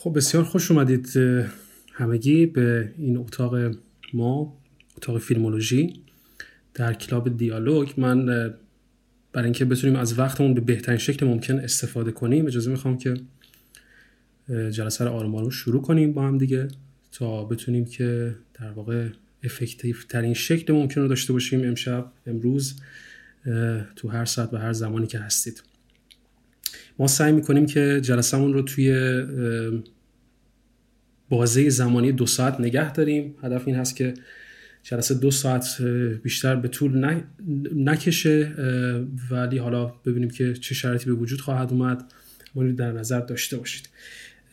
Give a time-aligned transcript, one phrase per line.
[0.00, 1.12] خب بسیار خوش اومدید
[1.92, 3.76] همگی به این اتاق
[4.12, 4.56] ما
[4.96, 5.92] اتاق فیلمولوژی
[6.74, 7.90] در کلاب دیالوگ.
[7.96, 8.26] من
[9.32, 13.14] برای اینکه بتونیم از وقتمون به بهترین شکل ممکن استفاده کنیم اجازه می‌خوام که
[14.48, 16.68] جلسه رو آروم آروم شروع کنیم با هم دیگه
[17.12, 19.08] تا بتونیم که در واقع
[19.44, 22.80] افکتیو ترین شکل ممکن رو داشته باشیم امشب امروز
[23.96, 25.62] تو هر ساعت و هر زمانی که هستید.
[26.98, 29.22] ما سعی می‌کنیم که جلسهمون رو توی
[31.28, 33.34] بازه زمانی دو ساعت نگه داریم.
[33.42, 34.14] هدف این هست که
[34.82, 35.82] جلسه دو ساعت
[36.22, 37.20] بیشتر به طول
[37.74, 38.52] نکشه
[39.30, 42.12] ولی حالا ببینیم که چه شرایطی به وجود خواهد اومد.
[42.54, 43.88] مورد در نظر داشته باشید.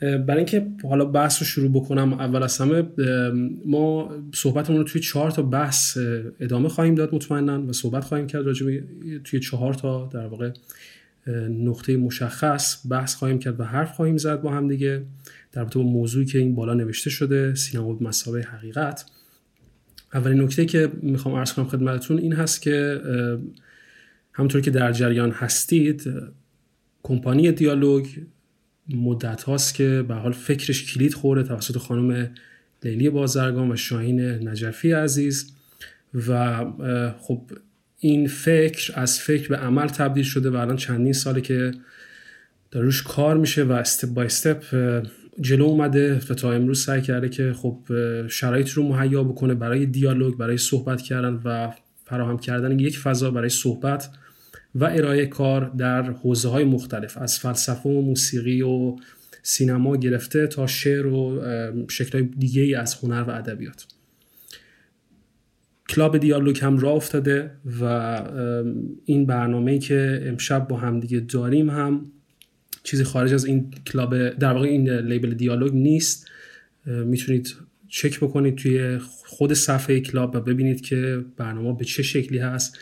[0.02, 2.84] برای اینکه حالا بحث رو شروع بکنم اول از همه
[3.66, 5.98] ما صحبتمون رو توی چهار تا بحث
[6.40, 8.80] ادامه خواهیم داد مطمئنا و صحبت خواهیم کرد راجع
[9.24, 10.52] توی چهار تا در واقع
[11.50, 15.06] نقطه مشخص بحث خواهیم کرد و حرف خواهیم زد با هم دیگه
[15.52, 19.06] در با موضوعی که این بالا نوشته شده سینما به مسابقه حقیقت.
[20.14, 23.02] اولین نکته که می‌خوام عرض کنم خدمتتون این هست که
[24.34, 26.14] همونطور که در جریان هستید
[27.04, 28.08] کمپانی دیالوگ
[28.90, 32.30] مدت هاست که به حال فکرش کلید خورده توسط خانم
[32.84, 35.54] لیلی بازرگان و شاهین نجفی عزیز
[36.27, 36.66] و
[37.20, 37.42] خب
[37.99, 41.71] این فکر از فکر به عمل تبدیل شده و الان چندین ساله که
[42.71, 44.63] در روش کار میشه و استپ بای استپ
[45.41, 47.79] جلو اومده و تا امروز سعی کرده که خب
[48.27, 51.71] شرایط رو مهیا بکنه برای دیالوگ برای صحبت کردن و
[52.05, 54.09] فراهم کردن یک فضا برای صحبت
[54.76, 57.18] و ارائه کار در حوزه های مختلف.
[57.18, 58.96] از فلسفه و موسیقی و
[59.43, 61.41] سینما گرفته تا شعر و
[61.90, 63.85] شکل دیگه از هنر و ادبیات.
[65.90, 67.84] کلاب دیالوگ هم راه افتاده و
[69.06, 72.06] این برنامه که امشب با هم دیگه داریم هم
[72.84, 76.28] چیزی خارج از این کلاب در واقع این label دیالوگ نیست.
[76.86, 77.56] می‌تونید
[77.88, 82.78] چک بکنید توی خود صفحه کلاب و ببینید که برنامه به چه شکلی هست.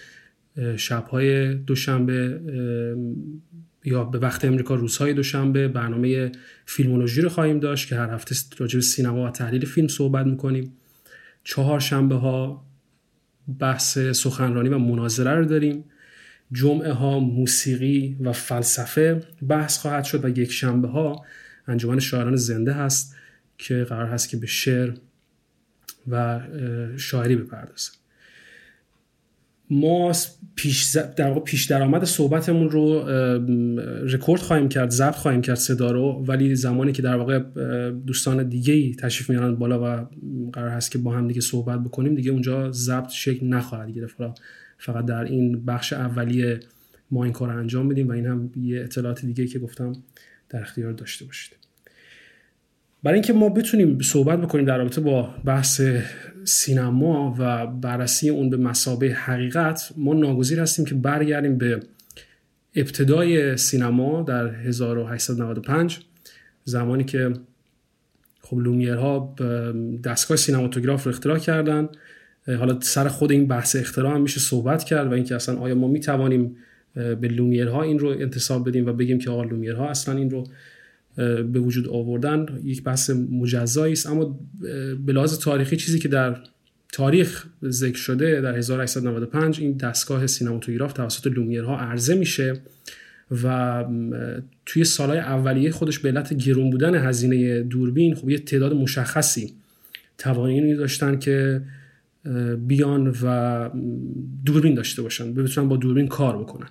[0.76, 2.40] شبهای دوشنبه
[3.86, 6.32] یا به وقت امریکا روزهای دوشنبه برنامه
[6.66, 10.74] فیلمولوژی رو خواهیم داشت که هر هفته راجع به سینما و تحلیل فیلم صحبت می‌کنیم.
[11.44, 12.66] چهار شنبه ها
[13.60, 15.86] بحث سخنرانی و مناظره رو داریم.
[16.52, 21.26] جمعه ها موسیقی و فلسفه بحث خواهد شد و یک شنبه ها
[21.68, 23.16] انجمن شاعران زنده هست
[23.58, 24.94] که قرار هست که به شعر
[26.08, 26.42] و
[26.98, 27.92] شاعری بپردازه.
[29.70, 30.12] ما
[30.56, 33.04] پیش در واقع پیش درآمد صحبتمون رو
[34.06, 37.40] رکورد خواهیم کرد ضبط خواهیم کرد صدا رو ولی زمانی که در واقع
[37.90, 40.08] دوستان دیگه ای تشریف میارن بالا و
[40.54, 44.18] قرار هست که با هم دیگه صحبت بکنیم دیگه اونجا ضبط شکل نخواهد گرفت.
[44.78, 46.60] فقط در این بخش اولیه
[47.12, 49.94] ما این کار رو انجام بدیم و این هم یه اطلاعات دیگه که گفتم
[50.50, 51.63] در اختیار داشته باشید.
[53.04, 55.82] برای اینکه ما بتونیم صحبت بکنیم در رابطه با بحث
[56.44, 61.80] سینما و بررسی اون به مسابه حقیقت ما ناگزیر هستیم که برگردیم به
[62.76, 66.00] ابتدای سینما در 1895
[66.64, 67.34] زمانی که
[68.42, 69.36] خب لومیرها
[70.04, 71.90] دستگاه سینماتوگراف رو اختراع کردن.
[72.48, 75.88] حالا سر خود این بحث اختراع هم میشه صحبت کرد و اینکه اصلا آیا ما
[75.88, 76.56] می‌توانیم
[76.94, 80.48] به لومیرها این رو انتساب بدیم و بگیم که آقا لومیرها اصلا این رو
[81.16, 82.46] به وجود آوردن.
[82.64, 84.08] یک بحث مجزایی است.
[84.08, 84.40] اما
[85.06, 86.38] به لحاظ تاریخی چیزی که در
[86.92, 92.54] تاریخ ذکر شده در 1895 این دستگاه سینماتوگراف توسط لومیرها عرضه میشه
[93.44, 93.86] و
[94.66, 99.54] توی سالهای اولیه خودش به علت گرون بودن هزینه دوربین خب یه تعداد مشخصی
[100.18, 101.62] توانایی داشتن که
[102.68, 103.70] بیان و
[104.46, 105.34] دوربین داشته باشن.
[105.34, 106.68] بتونن با دوربین کار بکنن.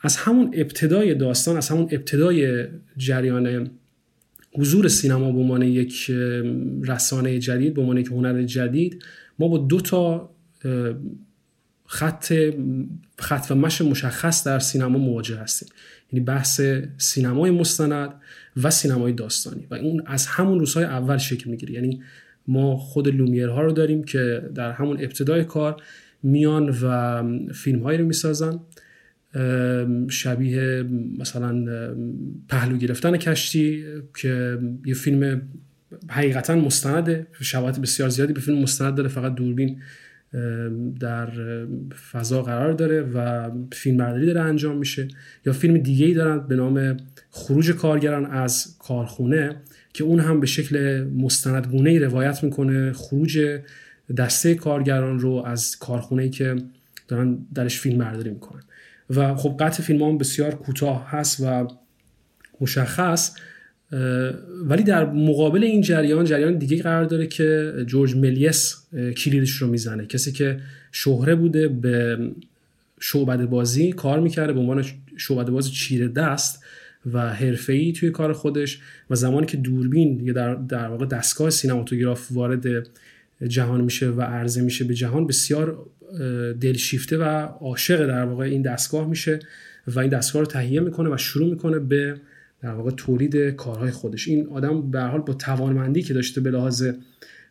[0.00, 2.66] از همون ابتدای داستان از همون ابتدای
[2.96, 3.70] جریان
[4.52, 6.10] حضور سینما به عنوان یک
[6.84, 9.02] رسانه جدید به عنوان یک هنر جدید
[9.38, 10.30] ما با دو تا
[11.86, 12.34] خط
[13.18, 15.68] خط و مش مشخص در سینما مواجه هستیم.
[16.12, 16.60] یعنی بحث
[16.98, 18.14] سینمای مستند
[18.62, 19.66] و سینمای داستانی.
[19.70, 21.74] و اون از همون روزهای اول شکل می‌گیره.
[21.74, 22.02] یعنی
[22.46, 25.82] ما خود لومیرها رو داریم که در همون ابتدای کار
[26.22, 28.60] میان و فیلم هایی رو می‌سازن.
[30.08, 30.84] شبیه
[31.18, 31.64] مثلا
[32.48, 33.84] پهلو گرفتن کشتی
[34.16, 35.42] که یه فیلم
[36.08, 39.80] حقیقتا مستنده شواهد بسیار زیادی به فیلم مستند داره فقط دوربین
[41.00, 41.28] در
[42.12, 45.08] فضا قرار داره و فیلم برداری داره انجام میشه.
[45.46, 46.96] یا فیلم دیگه ای دارن به نام
[47.30, 49.56] خروج کارگران از کارخونه
[49.92, 52.92] که اون هم به شکل مستندگونه روایت می‌کنه.
[52.92, 53.58] خروج
[54.16, 56.56] دسته کارگران رو از کارخونه که
[57.08, 58.62] دارن درش فیلم برداری می‌کنن.
[59.10, 61.68] و خب قطع فیلم هم بسیار کوتاه هست و
[62.60, 63.36] مشخص
[64.64, 68.76] ولی در مقابل این جریان جریان دیگه قرار داره که جورج ملیس
[69.16, 70.06] کلیدش رو می‌زنه.
[70.06, 70.60] کسی که
[70.92, 72.18] شهره بوده به
[73.00, 74.84] شعبده بازی کار می‌کرده به عنوان
[75.16, 76.64] شعبده باز چیره دست
[77.12, 78.80] و حرفه‌ای توی کار خودش
[79.10, 82.86] و زمانی که دوربین یا در, در واقع دستگاه سینماتوگراف وارد
[83.48, 85.86] جهان میشه و عرضه میشه به جهان بسیار
[86.60, 87.22] دلشیفته و
[87.60, 89.38] عاشق در واقع این دستگاه میشه
[89.86, 92.16] و این دستگاه رو تهیه می‌کنه و شروع می‌کنه به
[92.62, 94.28] در واقع تولید کارهای خودش.
[94.28, 96.88] این آدم به حال با توانمندی که داشته به لحاظ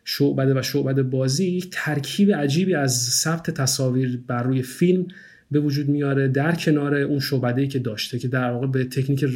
[0.04, 5.06] شعبده و شعبده بازی یک ترکیب عجیبی از ثبت تصاویر بر روی فیلم
[5.50, 9.26] به وجود میاره در کنار اون شعبده که داشته که در واقع به تکنیک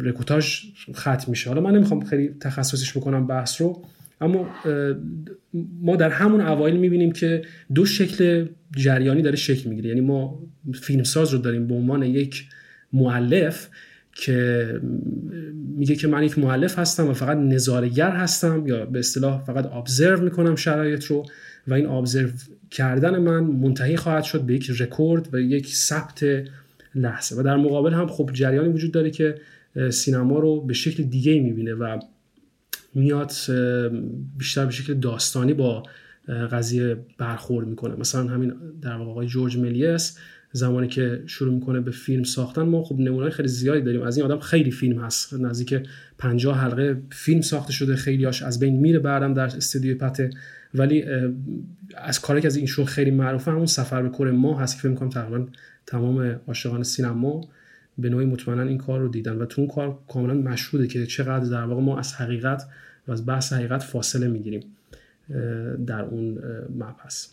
[0.00, 0.60] رکوتاژ
[0.94, 1.50] ختم میشه.
[1.50, 3.82] حالا من نمی‌خوام خیلی تخصصش بکنم بحث رو
[4.20, 4.48] اما
[5.80, 7.42] ما در همون اوایل می‌بینیم که
[7.74, 9.88] دو شکل جریانی داره شکل می‌گیره.
[9.88, 10.42] یعنی ما
[10.74, 12.44] فیلمساز رو داریم به عنوان یک
[12.92, 13.68] معلف
[14.12, 14.80] که
[15.76, 20.24] میگه که من یک معلف هستم و فقط نظارگر هستم یا به اصطلاح فقط ابزرو
[20.24, 21.26] می‌کنم شرایط رو
[21.66, 22.28] و این ابزرو
[22.70, 26.24] کردن من منتهی خواهد شد به یک رکورد و یک ثبت
[26.94, 27.40] لحظه.
[27.40, 29.34] و در مقابل هم خب جریانی وجود داره که
[29.90, 31.98] سینما رو به شکل دیگه می‌بینه و
[32.98, 33.32] میاد
[34.38, 35.82] بیشتر به شکل داستانی با
[36.28, 37.96] قضیه برخورد می‌کنه.
[37.96, 38.52] مثلا همین
[38.82, 40.18] در واقع آقای جورج ملیس
[40.52, 44.02] زمانی که شروع می‌کنه به فیلم ساختن ما خب نمونه خیلی زیادی داریم.
[44.02, 45.34] از این آدم خیلی فیلم هست.
[45.34, 45.82] نزدیک
[46.18, 50.30] 50 حلقه فیلم ساخته شده خیلیاش از بین میره بعدم در استودیوی پته.
[50.74, 51.04] ولی
[51.96, 54.90] از کاری که از اینشون خیلی معروفه همون سفر به کره ما هست که فکر
[54.90, 55.46] می‌کنم تقریبا
[55.86, 57.48] تمام عاشقان سینما
[57.98, 59.36] به نوعی مطمئنا این کار رو دیدن.
[59.36, 62.62] و تو اون کار کاملا مشهوده که چقدر در واقع ما از حقیقت
[63.08, 64.76] و از بحث حقیقت فاصله می‌گیریم
[65.86, 66.38] در اون
[66.78, 67.26] مبحث.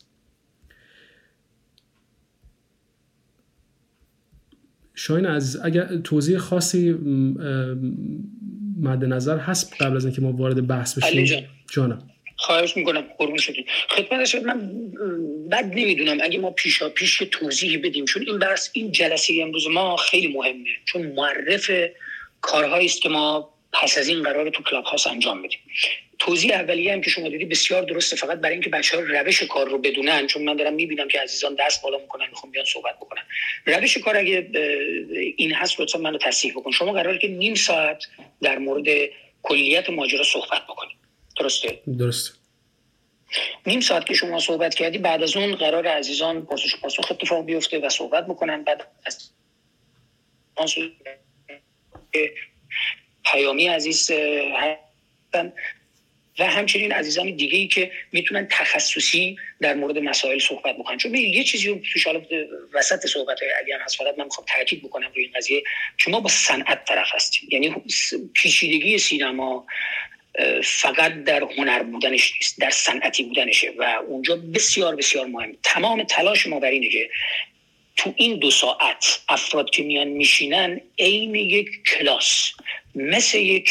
[4.94, 6.92] شاین از اگر توضیح خاصی
[8.82, 12.00] مد نظر هست قبل از اینکه ما وارد بحث بشیم؟ جانم.
[12.38, 14.72] خواهش می‌کنم قربون شدید خدمت شد من
[15.52, 16.18] بد نمی‌دونم.
[16.24, 20.70] اگه ما پیشا پیش توضیحی بدیم چون این بحث این جلسه امروز ما خیلی مهمه.
[20.86, 21.72] چون معرف
[22.42, 25.60] کارهایی است که ما پس از این قرار تو کلاب هاست انجام بدیم.
[26.20, 29.70] توضیح اولیه هم که شما دیدی بسیار درسته فقط برای اینکه بچه ها روش کار
[29.70, 33.22] رو بدونن چون من دارم می‌بینم که عزیزان دست بالا می‌کنن می‌خوام بیان صحبت بکنن.
[33.66, 34.50] روش کار اگه
[35.38, 36.72] این هست لطفا منو تصحیح بکن.
[36.72, 38.04] شما قراره که نیم ساعت
[38.42, 38.86] در مورد
[39.44, 40.98] کلیت ماجرا صحبت بکنید
[41.40, 42.40] درسته؟ درست
[43.66, 47.80] نیم ساعت که شما صحبت کردی بعد از اون قرار عزیزان پرسش پاسخ اتفاق بیفته
[47.80, 48.64] و صحبت بکنن.
[48.64, 49.32] بعد از
[53.32, 55.54] پیامی عزیز هستن.
[56.40, 60.98] و همچنین عزیزان دیگه ای که می‌تونن تخصصی در مورد مسائل صحبت بکنن.
[60.98, 62.22] چون یه چیزی رو توش حالا
[62.74, 65.64] وسط صحبت های علی هم هست فقط من می‌خوام تاکید بکنم روی این قضیه
[65.98, 67.50] که ما با صنعت طرف هستیم.
[67.52, 67.76] یعنی
[68.34, 69.68] پیچیدگی سینما
[70.64, 73.74] فقط در هنر بودنش نیست در صنعتی بودنشه.
[73.78, 75.58] و اونجا بسیار بسیار مهم.
[75.64, 77.10] تمام تلاش ما بر اینه که
[77.96, 82.52] تو این دو ساعت افراد که میان میشینن عین یک کلاس.
[82.96, 83.70] مثل یک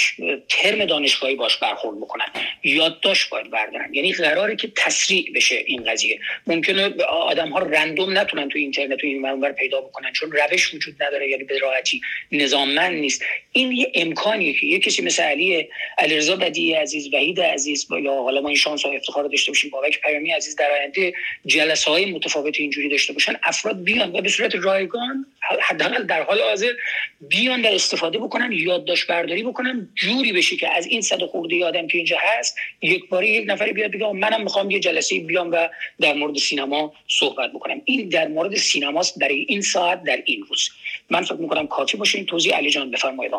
[0.49, 2.27] ترم دانشگاهی باش برخورد بکنن.
[2.65, 3.95] یادداشت باید بردارن.
[3.95, 6.21] یعنی قراره که تسریع بشه این قضیه.
[6.47, 11.03] ممکنه آدم ها رندوم نتونن تو اینترنت تو این منبر پیدا بکنن چون روش وجود
[11.03, 12.01] نداره یعنی به راحتی
[12.33, 13.23] نظاممند نیست.
[13.53, 15.69] این یه امکانیه که یه کسی مثل علی
[15.99, 20.01] علیرضا بدی عزیز وحید عزیز یا حالا ما این شانس و افتخار داشته باشیم بابک
[20.01, 21.15] پیامی عزیز در آینده
[21.47, 23.37] جلسه های متفاوت اینجوری داشته باشن.
[23.43, 25.27] افراد بیان و به صورت رایگان
[25.63, 26.73] حداقل در حال حاضر
[27.21, 31.87] بیان و استفاده بکنن یادداشت برداری بکنن جوری بشه که از این صد خورده آدم
[31.87, 35.69] که اینجا هست یک باری یک نفری بیاد بگه منم می‌خوام یه جلسه بیام و
[36.01, 37.77] در مورد سینما صحبت بکنم.
[37.85, 40.69] این در مورد سینماست در این ساعت در این روز.
[41.11, 42.19] من فکر می‌کنم کافی باشه.
[42.19, 43.33] این توضیح علی جان بفرمایید.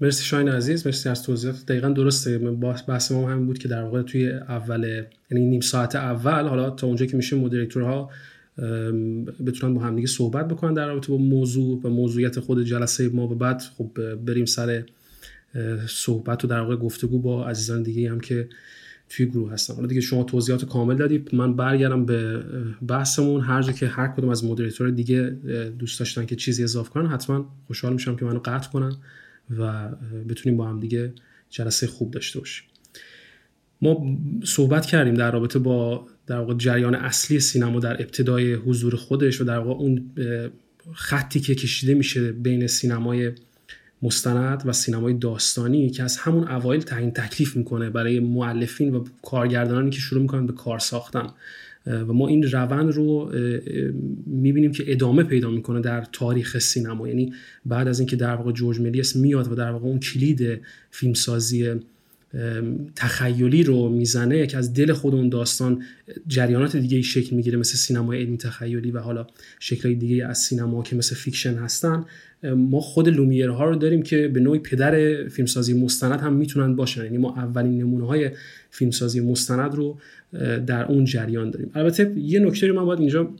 [0.00, 0.86] مرسی شاین عزیز.
[0.86, 1.66] مرسی از توضیحات.
[1.68, 2.38] دقیقا درسته.
[2.88, 6.86] بحث ما هم بود که در واقع توی اول یعنی نیم ساعت اول حالا تا
[6.86, 8.10] اونجا که میشه مدیریتورها
[9.46, 13.34] بتونن با همدیگه صحبت بکنن در رابطه با موضوع و موضوعیت خود جلسه ما و
[13.34, 13.62] بعد.
[13.78, 14.84] خب بریم سر
[15.88, 18.48] صحبت و در واقع گفتگو با عزیزان دیگه هم که
[19.08, 19.74] توی گروه هستن.
[19.74, 21.34] حالا دیگه شما توضیحات کامل دادید.
[21.34, 22.44] من برگردم به
[22.88, 23.40] بحثمون.
[23.40, 25.22] هر جا که هر کدوم از مدیریتور دیگه
[25.78, 28.96] دوست داشتن که چیزی اضافه کنن حتما خوشحال میشم که منو قطع کنن
[29.58, 29.88] و
[30.28, 31.12] بتونیم با هم دیگه
[31.50, 32.66] جلسه خوب داشته باشیم.
[33.82, 39.40] ما صحبت کردیم در رابطه با در واقع جریان اصلی سینما در ابتدای حضور خودش
[39.40, 40.10] و در واقع اون
[40.92, 43.32] خطی که کشیده میشه بین سینمای
[44.02, 49.90] مستند و سینمای داستانی که از همون اوایل تعیین تکلیف می‌کنه برای معلفین و کارگردانانی
[49.90, 51.26] که شروع می‌کنن به کار ساختن.
[51.86, 53.32] و ما این روند رو
[54.26, 57.08] می‌بینیم که ادامه پیدا می‌کنه در تاریخ سینما.
[57.08, 57.32] یعنی
[57.66, 60.60] بعد از اینکه در واقع جورج ملیس میاد و در واقع اون کلید
[60.90, 61.74] فیلمسازی
[62.96, 65.82] تخیلی رو می‌زنه که از دل خود اون داستان
[66.26, 69.26] جریانات دیگه ای شکل می‌گیره مثل سینمای علمی تخیلی و حالا
[69.60, 72.04] شکلهای دیگه از سینما که مثل fiction هستن.
[72.56, 77.04] ما خود لومیرها رو داریم که به نوعی پدر فیلمسازی مستند هم می‌تونن باشن.
[77.04, 78.30] یعنی ما اولین نمونه های
[78.70, 79.98] فیلمسازی مستند رو
[80.66, 81.70] در اون جریان داریم.
[81.74, 83.30] البته یه نکته رو من باید اینجا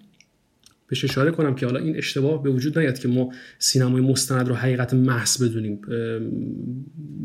[0.90, 4.54] بهش اشاره کنم که حالا این اشتباه به وجود نیاد که ما سینمای مستند رو
[4.54, 5.80] حقیقت محض بدونیم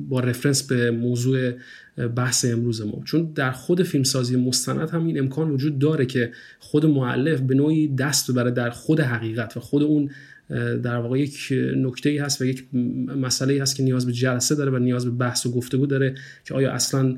[0.09, 1.51] با reference به موضوع
[2.15, 3.01] بحث امروز ما.
[3.05, 7.95] چون در خود فیلمسازی مستند هم این امکان وجود داره که خود معلف به نوعی
[7.95, 10.09] دست ببره در خود حقیقت و خود اون
[10.83, 12.65] در واقع یک نکته هست و یک
[13.15, 16.53] مسئله هست که نیاز به جلسه داره و نیاز به بحث و گفتگو داره که
[16.53, 17.17] آیا اصلا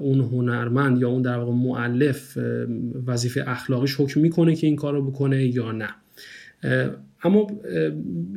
[0.00, 2.38] اون هنرمند یا اون در واقع معلف
[3.06, 5.88] وظیفه اخلاقیش حکم می‌کنه که این کار رو بکنه یا نه.
[7.22, 7.46] اما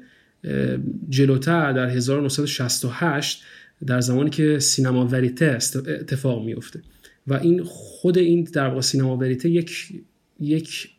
[1.10, 3.44] جلوتر در 1968
[3.86, 6.82] در زمانی که سینما وریته اتفاق میفته
[7.28, 10.02] و این خود این در واقع سینما وریته یک
[10.40, 10.90] یک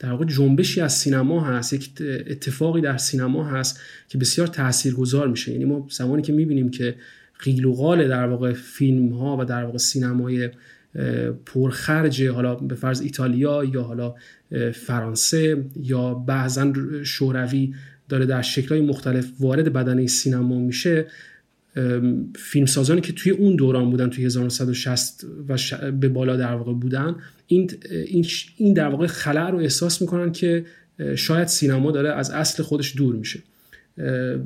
[0.00, 1.90] در واقع جنبشی از سینما هست یک
[2.26, 5.52] اتفاقی در سینما هست که بسیار تاثیرگذار میشه.
[5.52, 6.94] یعنی ما زمانی که می‌بینیم که
[7.38, 10.50] قیل و قال در واقع فیلم ها و در واقع سینمای
[11.46, 14.14] پرخرج حالا به فرض ایتالیا یا حالا
[14.74, 17.74] فرانسه یا بعضا شوروی
[18.08, 21.06] داره در شکلهای مختلف وارد بدنه سینما میشه
[22.36, 25.56] فیلمسازانی که توی اون دوران بودن توی 1960 و
[25.92, 27.70] به بالا در واقع بودن این
[28.56, 30.64] این در واقع خلع رو احساس می‌کنن که
[31.16, 33.40] شاید سینما داره از اصل خودش دور میشه.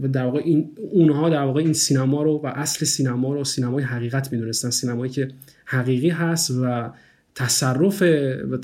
[0.03, 3.85] و در واقع این اونها در واقع این سینما رو و اصل سینما رو سینمای
[3.85, 4.71] حقیقت می‌دونستن.
[4.71, 5.29] سینمایی که
[5.65, 6.91] حقیقی هست و
[7.35, 8.03] تصرف
[8.51, 8.57] و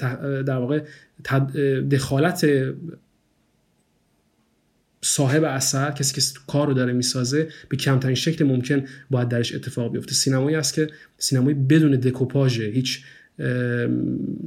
[0.42, 0.82] در واقع
[1.90, 2.46] دخالت
[5.02, 9.92] صاحب اثر کسی که کار رو داره می‌سازه به کمترین شکل ممکن باید درش اتفاق
[9.92, 10.14] بیفته.
[10.14, 10.88] سینمایی است که
[11.18, 13.02] سینمایی بدون دکوپاژ هیچ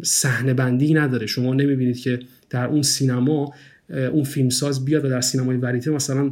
[0.03, 1.25] صحنه بندی نداره.
[1.25, 2.19] شما نمی‌بینید که
[2.49, 3.53] در اون سینما
[3.89, 6.31] اون فیلمساز بیاد و در سینمای وریته مثلا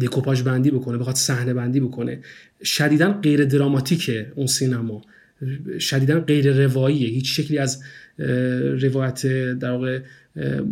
[0.00, 2.20] دکوپاژ بندی بکنه بخواد صحنه بندی بکنه.
[2.64, 5.02] شدیدا غیر دراماتیکه اون سینما.
[5.78, 7.82] شدیدا غیر رواییه هیچ شکلی از
[8.80, 9.26] روایت
[9.58, 10.00] در واقع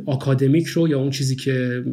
[0.07, 1.85] آکادمیک رو یا اون چیزی که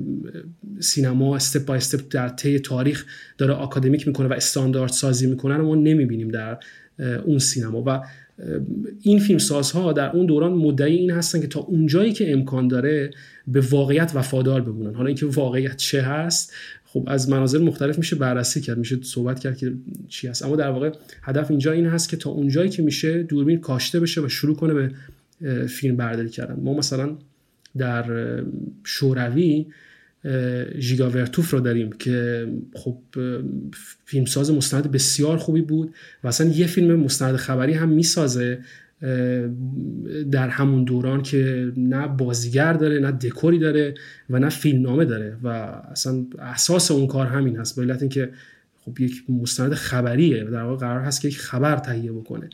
[0.80, 3.06] سینما استپ بای استپ در طی تاریخ
[3.38, 6.58] داره آکادمیک می‌کنه و استاندارد سازی می‌کنه ما نمی‌بینیم در
[7.26, 7.84] اون سینما.
[7.88, 8.02] و
[9.02, 13.12] این فیلمسازها در اون دوران مدعی این هستن که تا اونجایی که امکان داره
[13.48, 14.96] به واقعیت وفادار بمونن.
[14.96, 16.54] حالا اینکه واقعیت چه هست
[16.86, 19.74] خب از مناظر مختلف میشه بررسی کرد میشه صحبت کرد که
[20.08, 20.46] چی هست.
[20.46, 20.92] اما در واقع
[21.22, 24.74] هدف اینجا این هست که تا اونجایی که میشه دوربین کاشته بشه و شروع کنه
[24.74, 24.92] به
[25.70, 26.60] فیلم برداری کردن.
[26.64, 27.18] ما مثلا
[27.78, 28.06] در
[28.84, 29.66] شوروی
[30.80, 32.98] ژیگا ورتوف رو داریم که خب
[34.06, 35.94] فیلمساز مستند بسیار خوبی بود
[36.24, 38.60] و اصلا یه فیلم مستند خبری هم می‌سازه
[40.32, 43.94] در همون دوران که نه بازیگر داره نه دکوری داره
[44.30, 45.48] و نه فیلمنامه داره و
[45.92, 47.76] اصلا اساس اون کار همین هست.
[47.76, 48.32] به علت اینکه
[48.82, 52.50] خب یک مستند خبریه در واقع قرار هست که یک خبر تهیه بکنه.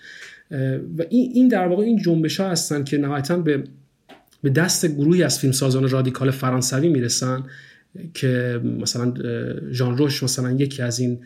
[0.98, 3.64] و این در واقع این جنبش ها هستن که نهایتا به
[4.44, 7.44] به دست گروهی از فیلمسازان رادیکال فرانسوی می‌رسن
[8.14, 9.14] که مثلا
[9.72, 11.20] ژان روش مثلا یکی از این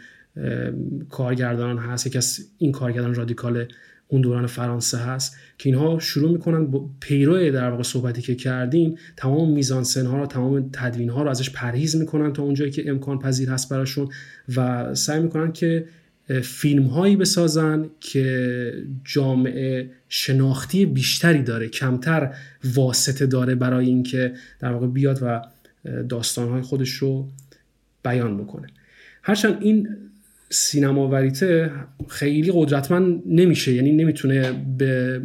[1.10, 3.66] کارگردانان هست یکی از این کارگردان رادیکال
[4.08, 8.96] اون دوران فرانسه هست که اینها شروع می‌کنن با پیرو در واقع صحبتی که کردیم
[9.18, 13.20] تمام میزانسن ها رو تمام تدوین ها رو ازش پرهیز می‌کنن تا اونجایی که امکان
[13.20, 14.10] پذیر هست براشون
[14.56, 15.86] و سعی می‌کنن که
[16.44, 18.74] فیلم هایی بسازن که
[19.06, 22.34] جامعه شناختی بیشتری داره کمتر
[22.76, 25.42] واسطه داره برای اینکه در واقع بیاد و
[26.10, 27.30] داستان های خودش رو
[28.04, 28.68] بیان بکنه.
[29.24, 29.88] هرچند این
[30.50, 31.72] سینما وریته
[32.08, 35.22] خیلی قدرتمند نمیشه یعنی نمی‌تونه به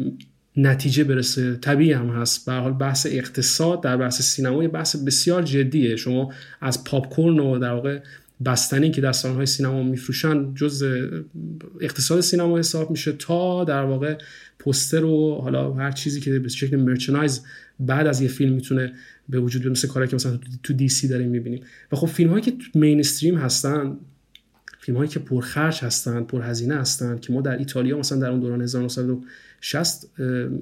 [0.57, 1.57] نتیجه برسه.
[1.57, 2.47] طبیعی هم هست.
[2.47, 5.97] به حال بحث اقتصاد در بحث سینما یه بحث بسیار جدیه.
[5.97, 8.01] شما از پاپ کورن و در واقع
[8.45, 10.85] بستنی که در های سینما میفروشن جز
[11.81, 14.19] اقتصاد سینما حساب میشه تا در واقع
[14.59, 17.43] پوستر و حالا هر چیزی که به شکل مرچنایز
[17.81, 18.93] بعد از یه فیلم می‌تونه
[19.29, 21.63] به وجود بیاد مثل کاری که مثلا تو دی سی داریم می‌بینیم.
[21.93, 23.97] و خب فیلم هایی که مینستریم هستن
[24.81, 28.63] فیلم هایی که پرخرج هستن پرهزینه هستن که ما در ایتالیا مثلا در اون دوران
[28.63, 30.11] 1960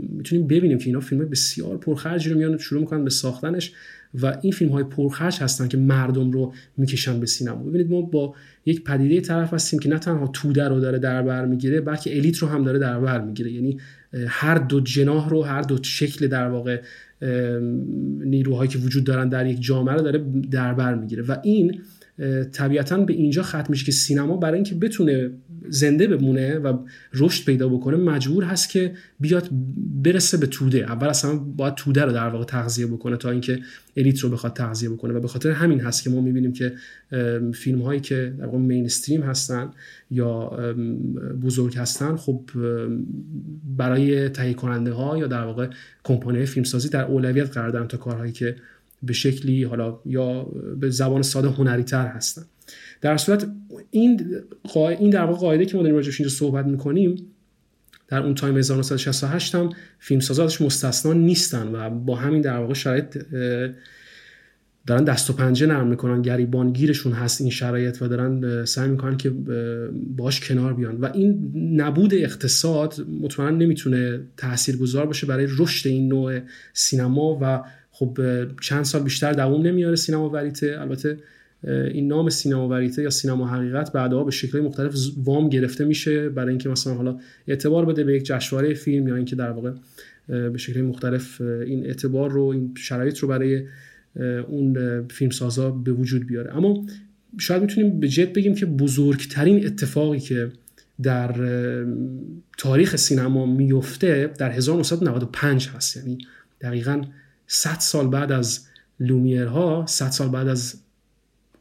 [0.09, 3.73] می‌تونیم ببینیم که اینا فیلم بسیار پرخرج رو میان شروع می‌کنن به ساختنش.
[4.15, 7.63] و این فیلم های پرخرج هستن که مردم رو می‌کشن به سینما.
[7.63, 8.35] ببینید ما با
[8.67, 12.39] یک پدیده طرف هستیم که نه تنها توده رو داره در بر می‌گیره بلکه الیت
[12.39, 13.53] رو هم داره در بر می‌گیره.
[13.53, 13.79] یعنی
[14.27, 16.81] هر دو جناح رو هر دو شکل در واقع
[18.25, 21.23] نیروهایی که وجود دارن در یک جامعه رو داره در بر می‌گیره.
[21.23, 21.81] و این
[22.53, 25.31] طبیعتا به اینجا ختم میشه که سینما برای اینکه بتونه
[25.69, 26.79] زنده بمونه و
[27.15, 29.49] رشد پیدا بکنه مجبور هست که بیاد
[30.03, 30.79] برسه به توده.
[30.79, 33.59] اول اصلا باید توده رو در واقع تغذیه بکنه تا اینکه
[33.97, 35.15] الیت رو بخواد تغذیه بکنه.
[35.15, 36.73] و به خاطر همین هست که ما می‌بینیم که
[37.55, 39.71] فیلم هایی که در واقع مینستریم هستن
[40.11, 40.47] یا
[41.43, 42.51] بزرگ هستن خب
[43.77, 45.69] برای تهیه کننده ها یا در واقع
[46.05, 48.57] کمپانی فیلمسازی در اولویت قرار دارن تا کارهایی که
[49.03, 50.43] به شکلی حالا یا
[50.81, 52.43] به زبان ساده هنری تر هستن.
[53.03, 53.47] در صورت
[53.91, 54.37] این
[54.75, 57.17] این در واقع قاعده که ما داریم راجعش اینجا صحبت می‌کنیم
[58.09, 63.19] در اون تایم 1968 هم فیلمسازا مستثنا نیستن و با همین در واقع شرایط
[64.87, 69.31] دارن دست و پنجه نرم می‌کنن گریبانگیرشون هست این شرایط و دارن سعی می‌کنن که
[70.17, 70.97] باش کنار بیان.
[70.97, 76.41] و این نبود اقتصاد مطمئنا نمی‌تونه تاثیرگذار باشه برای رشد این نوع
[76.73, 78.19] سینما و خب
[78.61, 81.19] چند سال بیشتر دوام نمیاره سینما وریته البته
[81.65, 86.49] این نام سینما وریته یا سینما حقیقت بعدها به شکل مختلف وام گرفته میشه برای
[86.49, 89.73] اینکه مثلا حالا اعتبار بده به یک جشنواره فیلم یا اینکه در واقع
[90.29, 93.67] به شکل مختلف این اعتبار رو این شرایط رو برای
[94.49, 94.77] اون
[95.09, 96.57] فیلمسازا به وجود بیاره.
[96.57, 96.87] اما
[97.39, 100.49] شاید می‌تونیم به جد بگیم که بزرگترین اتفاقی که
[101.03, 101.35] در
[102.59, 105.97] تاریخ سینما میفته در 1995 هست.
[105.97, 106.19] یعنی
[106.61, 107.03] دقیقا
[107.47, 108.67] 100 سال بعد از
[109.01, 110.75] لومیرها 100 سال بعد از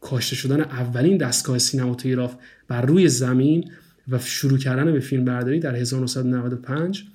[0.01, 2.36] کاشته شدن اولین دستگاه سینماتوگراف
[2.67, 3.72] بر روی زمین
[4.10, 7.05] و شروع کردن به فیلم برداری در 1995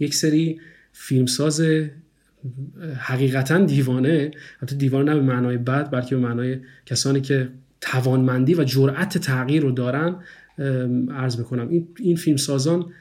[0.00, 0.60] یک سری
[0.92, 1.62] فیلمساز
[2.98, 7.48] حقیقتا دیوانه البته دیوانه نه به معنای بد بلکه به معنای کسانی که
[7.80, 10.16] توانمندی و جرأت تغییر رو دارن
[11.10, 12.92] عرض می‌کنم این این فیلمسازان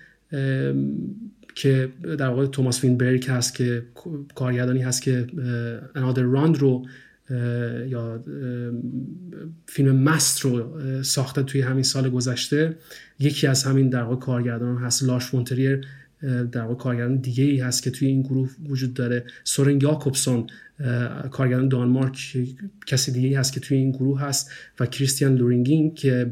[1.56, 3.84] که در واقع توماس وینتربرگ هست که
[4.36, 5.28] کارگردانی هست که
[5.96, 6.86] Another Round رو
[7.88, 8.24] یا
[9.68, 12.78] فیلم مست رو ساخته توی همین سال گذشته.
[13.20, 15.88] یکی از همین در واقع کارگردان هست لارس فون تریر
[16.52, 19.24] در واقع کارگردان دیگه ای هست که توی این گروه وجود داره.
[19.44, 20.48] سورن یاکوبسون
[21.32, 22.38] کارگردان دانمارک
[22.86, 26.32] کسی دیگه ای هست که توی این گروه هست و کریستیان لورینگ که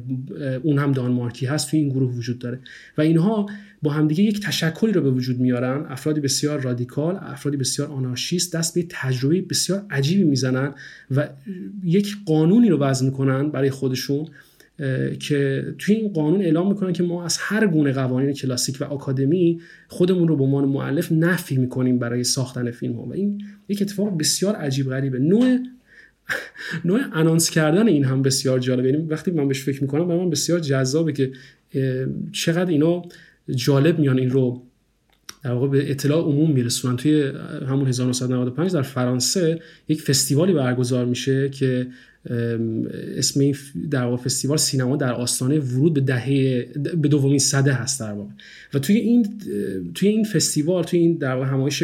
[0.63, 2.59] اون هم دانمارکی هست توی این گروه وجود داره.
[2.97, 3.49] و اینها
[3.81, 5.85] با همدیگه یک تشکلی رو به وجود میارن.
[5.89, 10.73] افرادی بسیار رادیکال افرادی بسیار آنارشیست دست به تجربه بسیار عجیبی می‌زنن
[11.11, 11.29] و
[11.83, 14.27] یک قانونی رو وضع می‌کنن برای خودشون.
[15.19, 19.61] که توی این قانون اعلام می‌کنن که ما از هر گونه قوانین کلاسیک و آکادمی
[19.87, 23.03] خودمون رو به عنوان معلف نفی می‌کنیم برای ساختن فیلم ها.
[23.03, 25.19] و این یک اتفاق بسیار عجیب غریبه.
[25.19, 25.57] نوع
[26.85, 28.89] نوع انانس کردن این هم بسیار جالبه.
[28.89, 31.31] یعنی وقتی من بهش فکر می‌کنم برای من بسیار جذابه که
[32.31, 33.01] چقدر اینا
[33.55, 34.63] جالب میان این رو
[35.43, 36.95] در واقع به اطلاع عموم میرسونن.
[36.95, 37.31] توی
[37.67, 41.87] همون 1995 در فرانسه یک فستیوالی برگزار میشه که
[43.17, 43.55] اسم این
[43.91, 46.67] در واقع فستیوال سینما در آستانه ورود به دهه
[47.01, 48.29] به دومین صده هست در واقع.
[48.73, 49.27] و توی این
[49.93, 51.83] توی این فستیوال توی این در همایش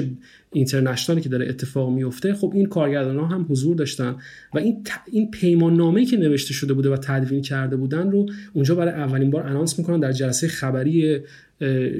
[0.51, 4.15] اینترنشنالی که داره اتفاق میفته خب این کارگردان ها هم حضور داشتن
[4.53, 8.75] و این این پیمان نامه که نوشته شده بوده و تدوین کرده بودن رو اونجا
[8.75, 11.19] برای اولین بار انانس می‌کنن در جلسه خبری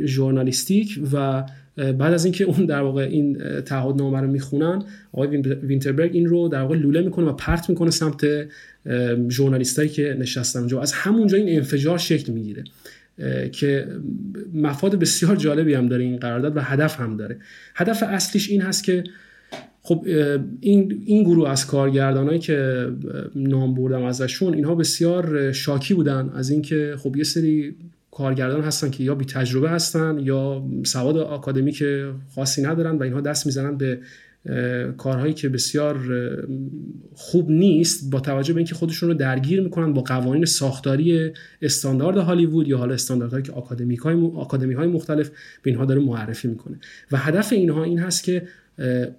[0.05, 1.43] ژورنالیستیک و
[1.75, 6.61] بعد از اینکه اون در واقع این تعهدنامه رو می‌خونن آقای وینتربرگ این رو در
[6.61, 8.25] واقع لوله می‌کنه و پرت می‌کنه سمت
[9.29, 10.81] ژورنالیستایی که نشستن اونجا.
[10.81, 12.63] از همونجا این انفجار شکل می‌گیره
[13.51, 13.87] که
[14.53, 17.37] مفاد بسیار جالبی هم داره این قرارداد و هدف هم داره.
[17.75, 19.03] هدف اصلیش این هست که
[19.81, 20.05] خب
[20.61, 22.87] این این گروه از کارگردانایی که
[23.35, 27.75] نام بردم ازشون اینها بسیار شاکی بودن از اینکه خب یه سری
[28.13, 31.83] کارگردان هستن که یا بی تجربه هستن یا سواد آکادمیک
[32.35, 33.99] خاصی ندارن و اینها دست می‌زنن به
[34.97, 35.97] کارهایی که بسیار
[37.15, 42.67] خوب نیست با توجه به اینکه خودشون رو درگیر می‌کنن با قوانین ساختاری استاندارد هالیوود
[42.67, 45.29] یا حالا استانداردهایی که آکادمی های, های مختلف
[45.61, 46.79] به اینها داره معرفی می‌کنه.
[47.11, 48.47] و هدف اینها این هست که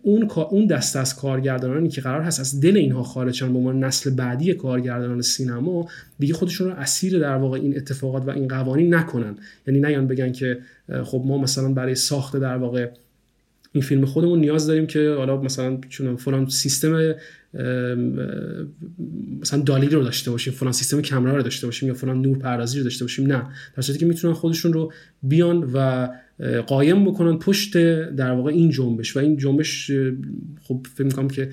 [0.02, 3.84] اون اون دست از کارگردانانی که قرار هست از دل اینها خارج شن به عنوان
[3.84, 5.88] نسل بعدی کارگردانان سینما
[6.18, 9.36] دیگه خودشون رو اسیر در واقع این اتفاقات و این قوانین نکنن.
[9.66, 10.58] یعنی نیان بگن که
[11.04, 12.88] خب ما مثلا برای ساخت در واقع
[13.72, 17.14] این فیلم خودمون نیاز داریم که حالا مثلا چون فلان سیستم
[19.40, 22.78] مثلا دالی رو داشته باشیم فلان سیستم کامرا رو داشته باشیم یا فلان نور پردازی
[22.78, 23.42] رو داشته باشیم نه.
[23.76, 26.08] در صورتی که می‌تونن خودشون رو بیان و
[26.66, 27.76] قایم بکنن پشت
[28.10, 29.16] در واقع این جنبش.
[29.16, 29.90] و این جنبش
[30.62, 31.50] خب فکر می‌کنم که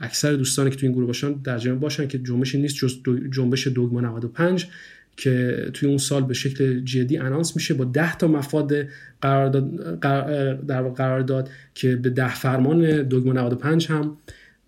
[0.00, 2.94] اکثر دوستانی که تو این گروه باشن در جمع باشن که جنبش نیست جز
[3.30, 4.66] جنبش دوگما 95
[5.20, 8.72] که توی اون سال به شکل جدی انانس میشه با 10 تا مفاد
[9.20, 10.00] قرارداد
[10.66, 14.16] در قرارداد که به ده فرمان دوگما 95 هم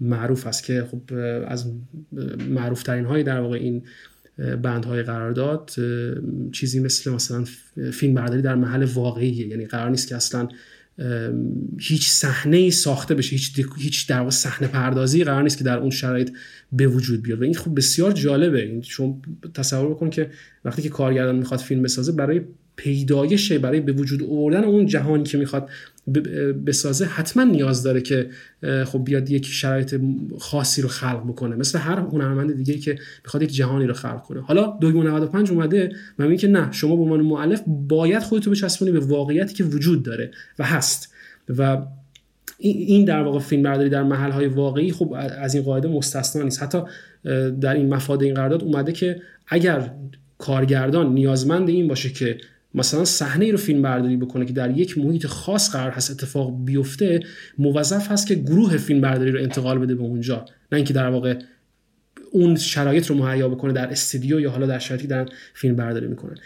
[0.01, 1.15] معروف است که خب
[1.47, 1.73] از
[2.49, 3.83] معروف ترین های در واقع این
[4.63, 5.71] بندهای قرارداد
[6.53, 7.45] چیزی مثل مثلا
[7.93, 9.47] فیلم برداری در محل واقعیه.
[9.47, 10.49] یعنی قرار نیست که اصلا
[11.81, 16.31] هیچ صحنه ساخته بشه هیچ هیچ در صحنه پردازی قرار نیست که در اون شرایط
[16.73, 17.41] به وجود بیاد.
[17.41, 18.63] و این خب بسیار جالبه.
[18.63, 19.23] این چون
[19.55, 20.31] تصور بکن که
[20.65, 22.41] وقتی که کارگردان می‌خواد فیلم بسازه برای
[22.77, 25.69] پیدایش برای به وجود آوردن اون جهانی که می‌خواد
[26.67, 28.31] بسازه حتما نیاز داره که
[28.85, 30.01] خب بیاد یک شرایط
[30.39, 31.57] خاصی رو خلق بکنه.
[31.57, 34.41] مثل هر هنرمند دیگه که می‌خواد یک جهانی رو خلق کنه.
[34.41, 39.01] حالا 295 اومده و میگه که نه شما به عنوان مؤلف باید خودتو بچسبونی به
[39.01, 41.15] واقعیتی که وجود داره و هست.
[41.59, 41.79] و
[42.59, 46.63] این در واقع فیلم برداری در محل های واقعی خب از این قاعده مستثنا نیست.
[46.63, 46.79] حتی
[47.61, 49.91] در این مفاد این قرارداد اومده که اگر
[50.39, 52.39] کارگردان نیازمند این باشه که
[52.75, 56.65] مثلا صحنه ای رو فیلم برداری بکنه که در یک محیط خاص قرار هست اتفاق
[56.65, 57.21] بیفته
[57.59, 60.45] موظف هست که گروه فیلم برداری رو انتقال بده به اونجا.
[60.73, 61.39] نه اینکه در واقع
[62.33, 66.37] اون شرایط رو مهیا بکنه در استودیو یا حالا در شرایطی در فیلم برداری می‌کنن.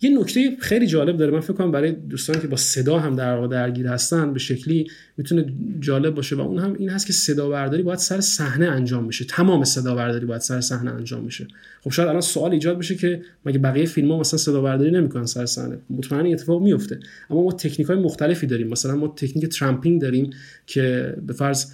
[0.00, 1.32] یه نکته خیلی جالب داره.
[1.32, 4.86] من فکر کنم برای دوستانی که با صدا هم در واقع درگیر هستن به شکلی
[5.16, 5.46] می‌تونه
[5.80, 9.24] جالب باشه و اون هم این هست که صدا برداری باید سر صحنه انجام بشه.
[9.24, 11.46] تمام صدا برداری باید سر صحنه انجام بشه.
[11.80, 15.26] خب شاید الان سوال ایجاد بشه که مگه بقیه فیلم ها مثلا صدا برداری نمی‌کنن
[15.26, 18.68] سر صحنه؟ مطمئنا اتفاق میفته اما ما تکنیک های مختلفی داریم.
[18.68, 20.30] مثلا ما تکنیک ترامپینگ داریم
[20.66, 21.66] که به فرض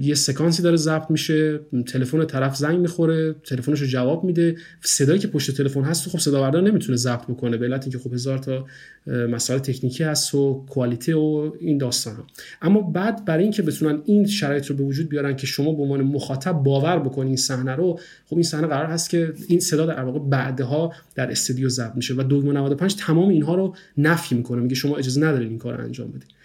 [0.00, 4.56] یه سکانسی داره ضبط میشه تلفن طرف زنگ می‌خوره تلفنش رو جواب میده.
[4.80, 8.12] صدایی که پشت تلفن هست خب صدا بردار نمی‌تونه ضبط بکنه به علت اینکه خب
[8.12, 8.66] هزار تا
[9.06, 12.26] مسائل تکنیکی هست و کوالیتی و این داستان ها.
[12.62, 16.02] اما بعد برای اینکه بتونن این شرایط رو به وجود بیارن که شما به عنوان
[16.02, 20.04] مخاطب باور بکنین این صحنه رو خب این صحنه قرار هست که این صدا در
[20.04, 24.96] واقع بعدها در استودیو ضبط میشه و 295 تمام اینها رو نفی می‌کنه میگه شما
[24.96, 26.41] اجازه ندارین این کار انجام بدید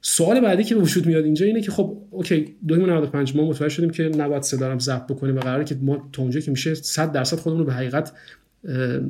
[0.00, 3.90] سوال بعدی که به وجود میاد اینجا اینه که خب اوکی 295 ما متوجه شدیم
[3.90, 7.36] که نباید صدا ضبط بکنیم و قراره که ما تا اونجا که میشه 100 درصد
[7.36, 8.12] خودمون رو به حقیقت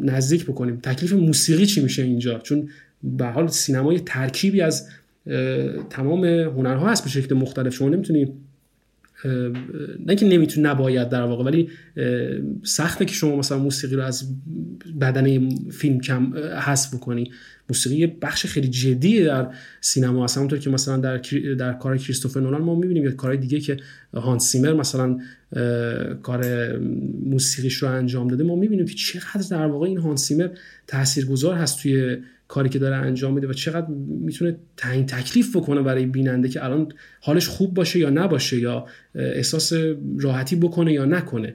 [0.02, 0.76] نزدیک بکنیم.
[0.82, 2.68] تکلیف موسیقی چی میشه اینجا؟ چون
[3.02, 4.88] به حال سینمای ترکیبی از
[5.90, 7.74] تمام هنرها هست به شکل مختلف.
[7.74, 8.32] شما نمی‌تونی
[10.06, 11.68] نه که نمی‌تونی نباید در واقع ولی
[12.62, 14.24] سخته که شما مثلا موسیقی رو از
[15.00, 17.30] بدن فیلم کم حذف بکنی.
[17.68, 20.36] موسیقی بخش خیلی جدی در سینما هست.
[20.36, 21.18] همونطور که مثلا در
[21.58, 23.76] در کار کریستوفر نولان ما می‌بینیم یا کارهای دیگه که
[24.14, 25.18] هانس سیمر مثلا
[26.22, 26.72] کار
[27.24, 30.48] موسیقیش رو انجام داده ما می‌بینیم که چقدر در واقع این هانس سیمر
[30.86, 32.16] تاثیرگذار هست توی
[32.48, 33.86] کاری که داره انجام میده و چقدر
[34.20, 39.72] می‌تونه تعیین تکلیف بکنه برای بیننده که الان حالش خوب باشه یا نباشه یا احساس
[40.18, 41.54] راحتی بکنه یا نکنه.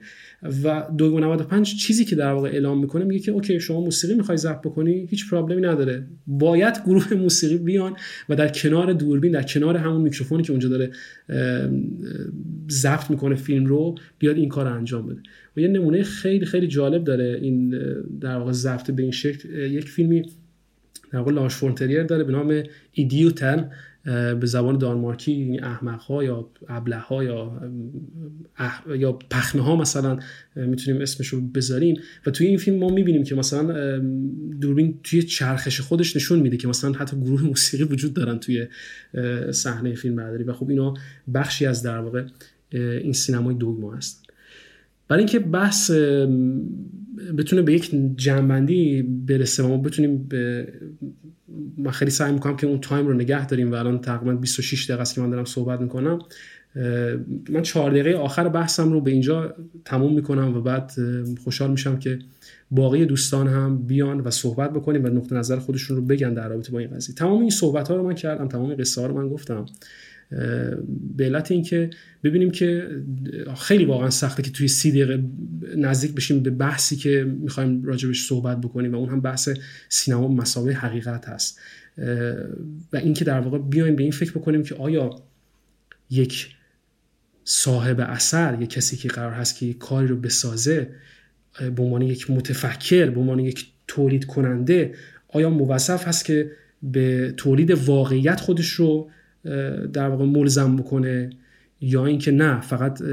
[0.63, 4.61] و 295 چیزی که در واقع اعلام می‌کنه میگه که اوکی شما موسیقی می‌خوای ضبط
[4.61, 6.07] بکنی هیچ پرابلمی نداره.
[6.27, 7.93] باید گروه موسیقی بیان
[8.29, 10.91] و در کنار دوربین در کنار همون میکروفونی که اونجا داره
[12.69, 15.19] ضبط می‌کنه فیلم رو بیاد این کار انجام بده.
[15.57, 17.69] و یه نمونه خیلی خیلی جالب داره این
[18.21, 19.49] در واقع ضبط به این شکل.
[19.49, 20.23] یک فیلمی
[21.13, 23.69] در واقع لاش فونتریر داره به نام ایدیوتن
[24.03, 27.61] به زبان دانمارکی یعنی احمق ها یا ابله ها یا
[28.57, 28.83] اح...
[28.97, 30.19] یا پخمه ها مثلا
[30.55, 31.95] می‌تونیم اسمش رو بذاریم.
[32.25, 33.99] و توی این فیلم ما می‌بینیم که مثلا
[34.61, 38.67] دوربین توی چرخش خودش نشون میده که مثلا حتی گروه موسیقی وجود دارن توی
[39.51, 40.43] صحنه فیلم برداری.
[40.43, 40.93] و خب اینا
[41.33, 42.25] بخشی از در واقع
[42.71, 44.23] این سینمای دوگما هست.
[45.07, 45.91] برای اینکه بحث
[47.37, 50.67] بتونه به یک جنبندی برسه ما بتونیم به
[51.77, 55.01] من خیلی سعی می‌کنم که اون تایم رو نگه داریم و الان تقریبا 26 دقیقه
[55.01, 56.19] است که من دارم صحبت می‌کنم.
[57.49, 60.91] من چهار دقیقه آخر بحثم رو به اینجا تموم می‌کنم و بعد
[61.43, 62.19] خوشحال میشم که
[62.71, 66.71] باقی دوستان هم بیان و صحبت بکنیم و نقطه نظر خودشون رو بگن در رابطه
[66.71, 67.15] با این قضیه.
[67.15, 69.65] تمام این صحبت ها رو من کردم تمام قصه ها رو من گفتم.
[71.17, 71.89] به علت اینکه
[72.23, 72.87] ببینیم که
[73.57, 75.23] خیلی واقعا سخته که توی سی دقیقه
[75.77, 79.49] نزدیک بشیم به بحثی که می‌خوایم راجبش صحبت بکنیم و اون هم بحث
[79.89, 81.59] سینما مسابقه حقیقت هست.
[82.93, 85.15] و اینکه در واقع بیایم به این فکر بکنیم که آیا
[86.09, 86.55] یک
[87.43, 90.89] صاحب اثر یک کسی که قرار هست که کاری رو بسازه
[91.75, 94.95] به عنوان یک متفکر به عنوان یک تولید کننده
[95.27, 96.51] آیا موظف هست که
[96.83, 99.09] به تولید واقعیت خودش رو
[99.93, 101.29] در واقع ملزم بکنه
[101.81, 103.03] یا اینکه نه فقط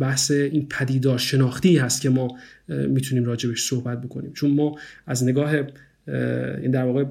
[0.00, 2.28] بحث این پدیدار شناختی هست که ما
[2.68, 4.32] می‌تونیم راجبش صحبت بکنیم.
[4.32, 5.54] چون ما از نگاه
[6.62, 7.04] این در واقع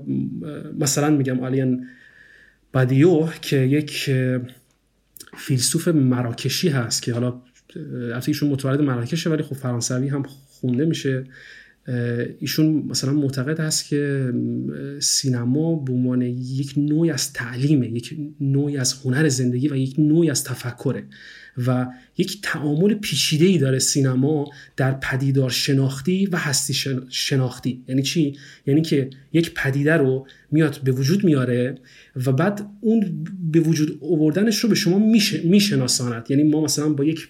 [0.80, 1.88] مثلا میگم آلیان
[2.74, 4.10] بادیو که یک
[5.38, 7.42] فیلسوف مراکشی هست که حالا
[7.76, 11.24] البته ایشون متولد مراکشه ولی خب فرانسوی هم خونده میشه.
[12.40, 14.34] ایشون مثلا معتقد هست که
[15.00, 20.30] سینما به عنوان یک نوعی از تعلیمه یک نوعی از هنر زندگی و یک نوعی
[20.30, 21.04] از تفکره
[21.68, 21.88] و
[22.18, 26.74] یک تعامل پیچیده ای داره سینما در پدیدار شناختی و هستی
[27.10, 27.84] شناختی.
[27.88, 31.76] یعنی چی؟ یعنی که یک پدیده رو میاد به وجود میاره
[32.26, 35.00] و بعد اون به وجود آوردنش رو به شما
[35.44, 36.32] میشناساند.
[36.32, 37.30] یعنی ما مثلا با یک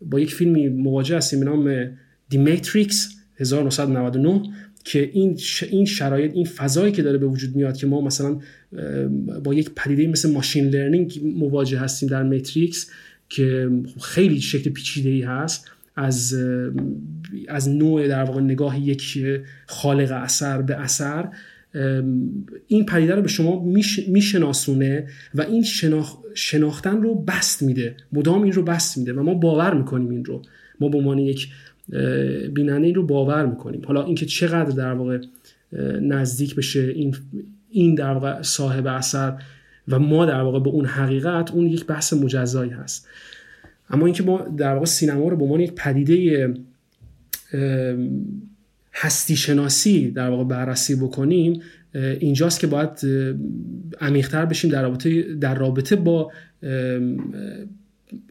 [0.00, 1.90] با یک فیلمی مواجه هستیم به نام
[2.28, 4.42] The Matrix 1999
[4.84, 5.38] که این
[5.70, 8.38] این شرایط این فضایی که داره به وجود میاد که ما مثلا
[9.44, 12.90] با یک پدیده مثل machine learning مواجه هستیم در Matrix
[13.28, 13.70] که
[14.00, 16.34] خیلی شکل پیچیده ای هست از
[17.48, 19.18] از نوع در واقع نگاه یک
[19.66, 21.28] خالق اثر به اثر
[22.68, 23.64] این پدیده رو به شما
[24.08, 26.16] میشناسونه و این شناخ...
[26.34, 27.96] شناختن رو بسط میده.
[28.12, 30.42] مدام این رو بسط میده و ما باور می‌کنیم این رو.
[30.80, 31.48] ما به عنوان یک
[32.54, 33.82] بیننده این رو باور می‌کنیم.
[33.86, 35.18] حالا اینکه چقدر در واقع
[36.00, 37.16] نزدیک بشه این
[37.70, 39.42] این در واقع صاحب اثر
[39.88, 43.08] و ما در واقع به اون حقیقت اون یک بحث مجزایی هست.
[43.90, 46.54] اما اینکه ما در واقع سینما رو به عنوان یک پدیده
[48.94, 51.62] هستی شناسی در واقع بررسی بکنیم
[51.94, 52.98] اینجاست که باید
[54.00, 56.32] عمیقتر بشیم در رابطه در رابطه با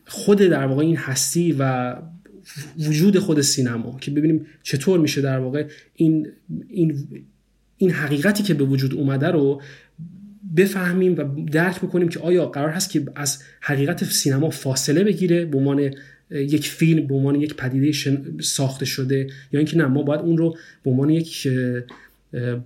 [0.06, 1.96] خود در واقع این هستی و
[2.80, 6.28] وجود خود سینما که ببینیم چطور میشه در واقع این
[6.68, 7.08] این
[7.78, 9.62] این حقیقتی که به وجود اومده رو
[10.58, 15.58] بفهمیم و درک بکنیم که آیا قرار هست که از حقیقت سینما فاصله بگیره به
[15.58, 15.94] عنوان
[16.32, 17.92] یک فیلم به عنوان یک پدیده
[18.42, 21.48] ساخته شده یا اینکه نه ما باید اون رو به عنوان یک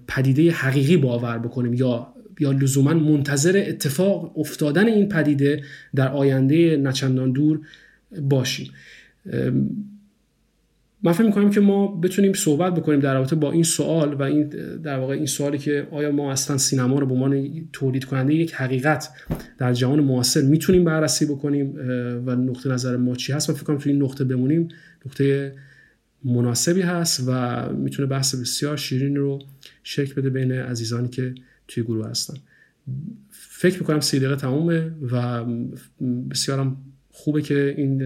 [0.07, 5.63] پدیده حقیقی باور بکنیم یا یا لزوما منتظر اتفاق افتادن این پدیده
[5.95, 7.59] در آینده نچندان دور
[8.21, 8.71] باشیم.
[11.03, 14.49] من فکر می‌کنم که ما بتونیم صحبت بکنیم در رابطه با این سوال و این
[14.83, 18.53] در واقع این سوالی که آیا ما اصلا سینما رو به عنوان تولید کننده یک
[18.53, 19.09] حقیقت
[19.57, 21.73] در جهان معاصر می‌تونیم بررسی بکنیم
[22.25, 24.67] و نقطه نظر ما چی هست؟ و فکر کنم تو این نقطه بمونیم.
[25.05, 25.53] نقطه
[26.23, 29.39] مناسبی هست و می‌تونه بحث بسیار شیرین رو
[29.83, 31.35] شکل بده بین عزیزانی که
[31.67, 32.33] توی گروه هستن.
[33.31, 35.45] فکر می‌کنم سی دقیقه تمومه و
[36.31, 36.77] بسیارم
[37.17, 38.03] خوبه که این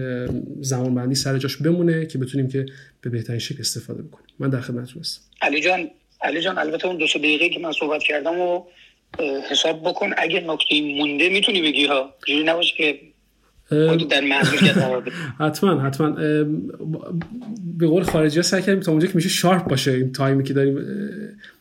[0.60, 2.66] زمان بندی سر جاش بمونه که بتونیم که
[3.00, 4.26] به بهترین شکل استفاده بکنیم.
[4.38, 5.22] من در خدمتتون هستم.
[5.42, 5.90] علی جان
[6.22, 8.62] علی جان البته اون دو سه دقیقه که من صحبت کردم و
[9.50, 10.10] حساب بکن.
[10.18, 12.14] اگه نکته مونده می‌تونی بگی ها.
[12.26, 12.98] جوری نباشه که
[15.40, 16.10] حتما حتما.
[17.78, 20.54] به قول خارجی ها سعی کردیم تا اونجا که میشه شارپ باشه این تایمی که
[20.54, 20.78] داریم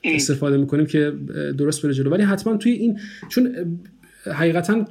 [0.03, 1.13] استفاده می‌کنیم که
[1.57, 2.09] درست بره جلو.
[2.09, 3.55] ولی حتما توی این چون
[4.25, 4.85] حقیقتا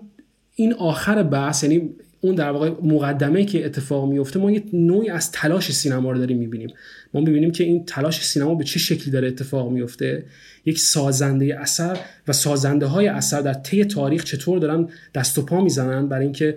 [0.55, 1.91] این آخر بحث یعنی
[2.21, 6.39] اون در واقع مقدمه که اتفاق میفته ما یه نوعی از تلاش سینما رو داریم
[6.39, 6.71] می‌بینیم.
[7.15, 10.25] ما می‌بینیم که این تلاش سینما به چه شکلی داره اتفاق میفته
[10.65, 15.61] یک سازنده اثر و سازنده های اثر در طی تاریخ چطور دارن دست و پا
[15.61, 16.57] می‌زنن برای اینکه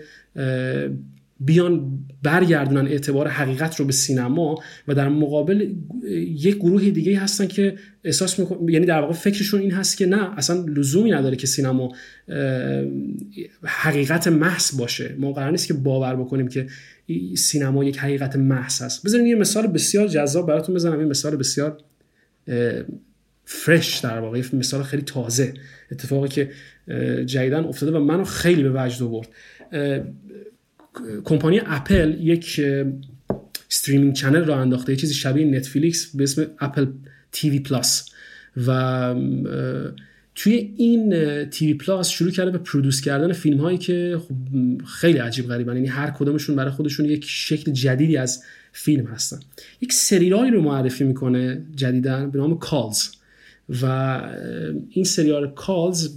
[1.46, 5.74] بیان برگردونن اعتبار حقیقت رو به سینما و در مقابل
[6.36, 8.70] یک گروه دیگه هستن که احساس میکن...
[8.70, 11.92] یعنی در واقع فکرشون این هست که نه اصلا لزومی نداره که سینما
[13.64, 15.16] حقیقت محض باشه.
[15.18, 16.68] ما قرار نیست که باور بکنیم که
[17.36, 19.06] سینما یک حقیقت محض هست.
[19.06, 21.78] بذارین یه مثال بسیار جذاب براتون بزنم یه مثال بسیار
[23.46, 25.54] فرش در واقع مثال خیلی تازه.
[25.92, 26.50] اتفاقی که
[27.26, 29.28] جدیداً افتاده و منو خیلی به وجد آورد.
[31.24, 32.62] کمپانی اپل یک
[33.72, 34.92] streaming channel راه انداخته.
[34.92, 36.88] یه چیزی شبیه نتفلیکس به اسم Apple
[37.32, 38.10] TV Plus.
[38.68, 39.16] و
[40.36, 41.14] توی این
[41.46, 44.36] TV Plus شروع کرده به produce کردن فیلم هایی که خب
[44.86, 45.76] خیلی عجیب غریبن.
[45.76, 49.40] یعنی هر کدومشون برای خودشون یک شکل جدیدی از فیلم هستن.
[49.82, 53.10] یک سریالی رو معرفی می‌کنه جدیداً به نام Calls.
[53.82, 53.86] و
[54.90, 56.10] این سریال Calls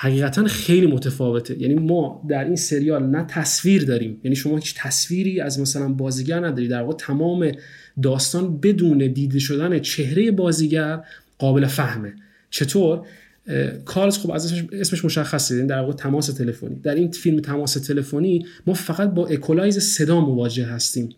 [0.00, 1.62] حقیقتا خیلی متفاوته.
[1.62, 4.20] یعنی ما در این سریال نه تصویر داریم.
[4.24, 7.52] یعنی شما هیچ تصویری از مثلا بازیگر نداری در واقع تمام
[8.02, 11.00] داستان بدون دیده شدن چهره بازیگر
[11.38, 12.14] قابل فهمه.
[12.50, 13.06] چطور؟
[13.84, 15.54] Calls خب از اسمش مشخصه.
[15.54, 16.74] یعنی در واقع تماس تلفنی.
[16.82, 21.08] در این فیلم تماس تلفنی ما فقط با اکولایز صدا مواجه هستیم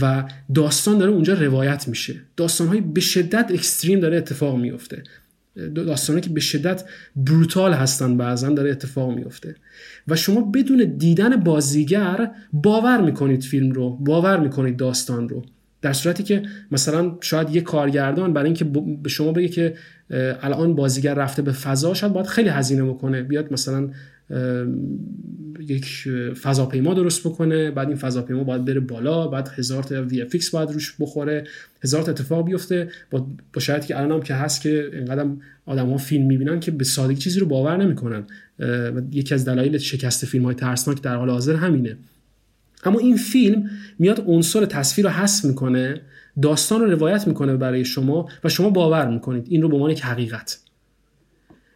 [0.00, 2.14] و داستان داره اونجا روایت میشه.
[2.36, 5.02] داستان به شدت اکستریم داره اتفاق میفته
[5.74, 6.84] داستانی که به شدت
[7.16, 9.56] بروتال هستن بعضا داره اتفاق میفته.
[10.08, 15.44] و شما بدون دیدن بازیگر باور می‌کنید فیلم رو باور می‌کنید داستان رو.
[15.82, 18.64] در صورتی که مثلا شاید یه کارگردان برای اینکه
[19.02, 19.74] به شما بگه که
[20.42, 23.22] الان بازیگر رفته به فضا شاید باید خیلی هزینه بکنه.
[23.22, 23.90] بیاد مثلا
[25.68, 26.08] یک
[26.42, 30.70] فضاپیما درست بکنه بعد این فضاپیما باید بره بالا بعد هزار تا وی اف باید
[30.70, 31.44] روش بخوره
[31.84, 35.26] هزار تا اتفاق بیفته با, با شرایطی که الان هم که هست که اینقدر
[35.66, 38.24] آدم ها فیلم می‌بینن که به سادگی چیزی رو باور نمی‌کنن.
[39.12, 41.96] یکی از دلایل شکست فیلم های ترسناک در حال حاضر همینه.
[42.84, 46.00] اما این فیلم میاد عنصر تصویر رو حذف می‌کنه
[46.42, 49.46] داستان رو روایت می‌کنه برای شما و شما باور می‌کنید.
[49.48, 50.58] این رو به عنوان یک حقیقت.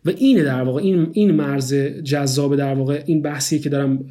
[0.07, 4.05] و اینه در واقع این این مرز جذاب در واقع این بحثی که دارم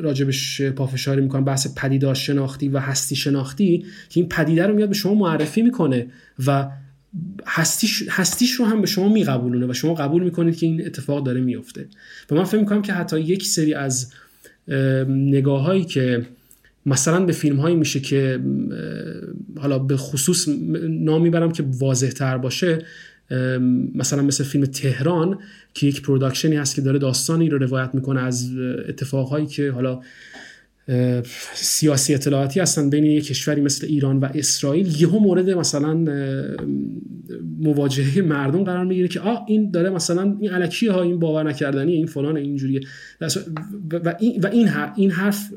[0.00, 4.94] راجبش پافشاری می‌کنم بحث پدیدار شناختی و هستی شناختی که این پدیده رو میاد به
[4.94, 6.06] شما معرفی می‌کنه
[6.46, 6.68] و
[7.46, 11.40] هستیش, هستیش رو هم به شما میقبولونه و شما قبول می‌کنید که این اتفاق داره
[11.40, 11.86] میفته
[12.30, 14.12] و من فکر می‌کنم که حتی یک سری از
[15.08, 16.26] نگاه هایی که
[16.86, 18.40] مثلا به فیلم هایی میشه که
[19.58, 20.48] حالا به خصوص
[20.88, 22.78] نام می‌برم که واضح تر باشه
[23.94, 25.38] مثلا مثل فیلم تهران
[25.74, 28.50] که یک production ی هست که داره داستانی رو روایت می‌کنه از
[28.88, 30.00] اتفاقهایی که حالا
[31.54, 35.00] سیاسی اطلاعاتی هستن بین یک کشوری مثل ایران و اسرائیل.
[35.00, 35.94] یهو مورد مثلا
[37.60, 41.92] مواجهه مردم قرار می‌گیره که آ این داره مثلا این الکی ها این باور نکردنی
[41.92, 42.80] این فلان اینجوریه.
[43.90, 44.50] و این و
[44.96, 45.50] این حرف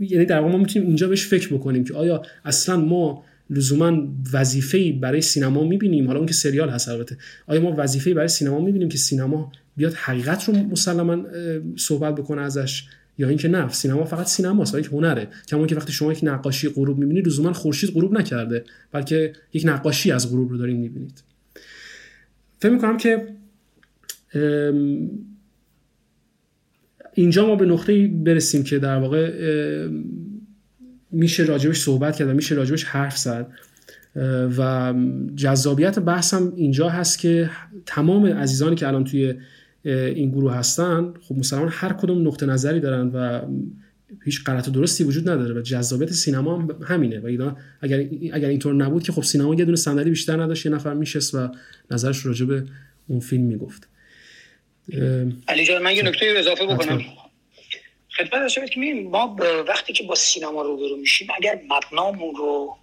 [0.00, 4.92] یعنی در واقع ما می‌تونیم اینجا بهش فکر بکنیم که آیا اصلا ما لزوما وظیفه
[4.92, 6.06] برای سینما می‌بینیم.
[6.06, 7.16] حالا اون که سریال هست البته.
[7.46, 11.24] آیا ما وظیفه برای سینما می‌بینیم که سینما بیاد حقیقت رو مسلما
[11.76, 12.84] صحبت بکنه ازش؟
[13.18, 15.28] یا اینکه نه سینما فقط سینماست یک هنره.
[15.48, 20.12] کما که وقتی شما یک نقاشی غروب می‌بینید لزوما خورشید غروب نکرده بلکه یک نقاشی
[20.12, 21.22] از غروب رو دارین می‌بینید.
[22.60, 23.26] فکر می‌کنم که
[27.14, 29.32] اینجا ما به نقطه برسیم که در واقع
[31.12, 33.46] میشه راجبش صحبت کرد و میشه راجبش حرف زد.
[34.58, 34.94] و
[35.36, 37.50] جذابیت بحثم اینجا هست که
[37.86, 39.34] تمام عزیزانی که الان توی
[39.84, 43.40] این گروه هستن خب مسلمان هر کدوم نقطه نظری دارن و
[44.24, 48.74] هیچ غلط و درستی وجود نداره و جذابیت سینما هم همینه و اگر اگر اینطور
[48.74, 51.48] نبود که خب سینما یه دونه صندلی بیشتر نداشت یه نفر میشست و
[51.90, 52.64] نظرش راجع به
[53.06, 53.88] اون فیلم می‌گفت.
[55.48, 57.00] علی جان من یه نکته اضافه بکنم.
[58.16, 62.76] خدمت شما که ما وقتی که با سینما روبرو میشیم اگر مبنامون رو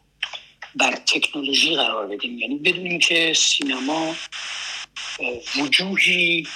[0.75, 4.15] بر تکنولوژی قرار بدیم یعنی بدونیم که سینما
[5.55, 6.47] وجوهی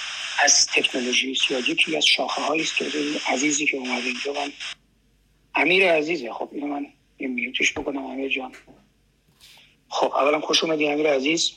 [0.44, 2.84] از تکنولوژی یا یکی از شاخه هایی است که
[3.28, 4.52] عزیزی که اومده اینجا من
[5.54, 6.32] امیر عزیزه.
[6.32, 6.86] خب اینو من
[7.18, 8.52] یه میوتش بکنم امیر جان.
[9.88, 11.52] خب اولا خوش اومدی امیر عزیز.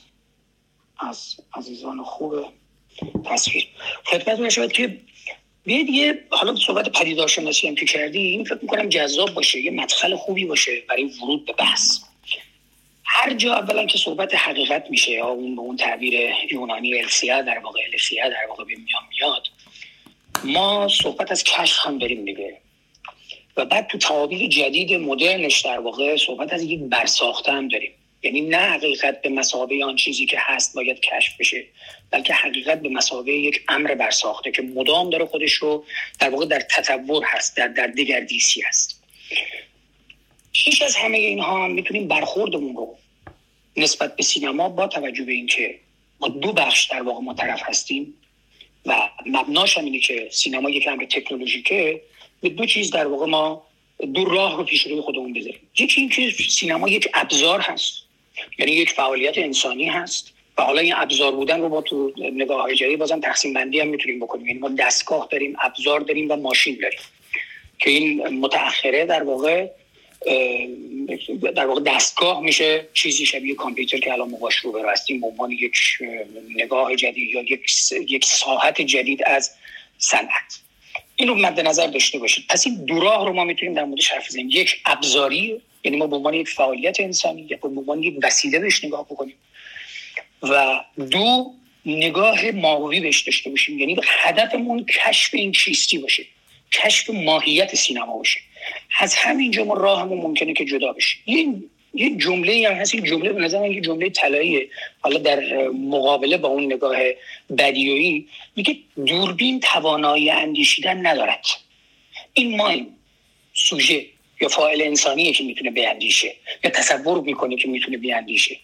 [0.98, 2.34] از عزیزان خوب
[3.24, 3.68] تصویر.
[4.04, 5.00] خدمت شد که
[5.68, 10.16] بیاید یه حالا صحبت پدیدارشناسی هم که کردی این فکر می‌کنم جذاب باشه یه مدخل
[10.16, 11.98] خوبی باشه برای ورود به بحث.
[13.04, 16.14] هر جا اولا که صحبت حقیقت میشه یا اون به اون تعبیر
[16.50, 19.42] یونانی السیا در واقع السیا در واقع به میان میاد
[20.44, 22.56] ما صحبت از کشف هم داریم دیگه.
[23.56, 27.92] و بعد تو تعابیر جدید مدرنش در واقع صحبت از یک برساخته هم داریم.
[28.22, 31.64] یعنی نه حقیقت به مسابقه آن چیزی که هست باید کشف بشه
[32.10, 35.84] بلکه حقیقت به مسابقه یک امر برساخته که مدام داره خودش رو
[36.20, 39.02] در واقع در تطور هست در در دگردیسی هست.
[40.52, 42.96] هیچ از همه اینها هم می‌تونیم برخوردمون رو
[43.76, 45.78] نسبت به سینما با توجه به اینکه
[46.20, 48.14] ما دو بخش در واقع ما طرف هستیم
[48.86, 52.00] و مبناش هم اینه که سینما یک امر تکنولوژیکه
[52.40, 53.62] به دو چیز در واقع ما
[54.14, 55.60] دو راه رو پیش روی خودمون بذاریم.
[55.78, 58.07] یکی اینکه سینما یک ابزار هست.
[58.58, 60.34] یعنی یک فعالیت انسانی هست.
[60.58, 63.88] و حالا این ابزار بودن رو با تو نگاه های جدید بازم تقسیم بندی هم
[63.88, 64.46] می‌تونیم بکنیم.
[64.46, 66.98] یعنی ما دستگاه داریم ابزار داریم و ماشین داریم.
[67.78, 69.68] که این متأخره در واقع
[71.54, 75.76] در واقع دستگاه میشه چیزی شبیه کامپیوتر که الان مقاش رو برستیم به عنوان یک
[76.56, 77.60] نگاه جدید یا یک
[77.92, 79.50] یک ساحت جدید از
[79.98, 80.60] صنعت.
[81.16, 82.44] این رو مد نظر داشته باشید.
[82.48, 84.48] پس این دو راه رو ما می‌تونیم در موردش حرف بزنیم.
[84.50, 88.84] یک ابزاری یعنی ما به عنوان یک فعالیت انسانی یا به عنوان یک وسیله بهش
[88.84, 89.34] نگاه بکنیم
[90.42, 91.54] و دو
[91.86, 93.78] نگاه ماهوی بهش داشته باشیم.
[93.78, 96.24] یعنی هدفمون کشف این چیستی باشه
[96.72, 98.40] کشف ماهیت سینما باشه.
[99.00, 101.16] از همینجا ما راهمون ممکنه که جدا بشه.
[101.94, 104.68] یه جمله هم هست این جمله به نظر یه جمله طلاییه.
[105.00, 106.96] حالا در مقابله با اون نگاه
[107.58, 108.76] بدیویی میگه
[109.06, 111.46] دوربین توانایی اندیشیدن ندارد.
[112.34, 112.86] این مایم
[113.54, 114.06] سوژه.
[114.40, 116.34] یا فاعل انسانیه که می‌تونه بیاندیشه
[116.64, 118.56] یا تصور می‌کنه که می‌تونه بیاندیشه.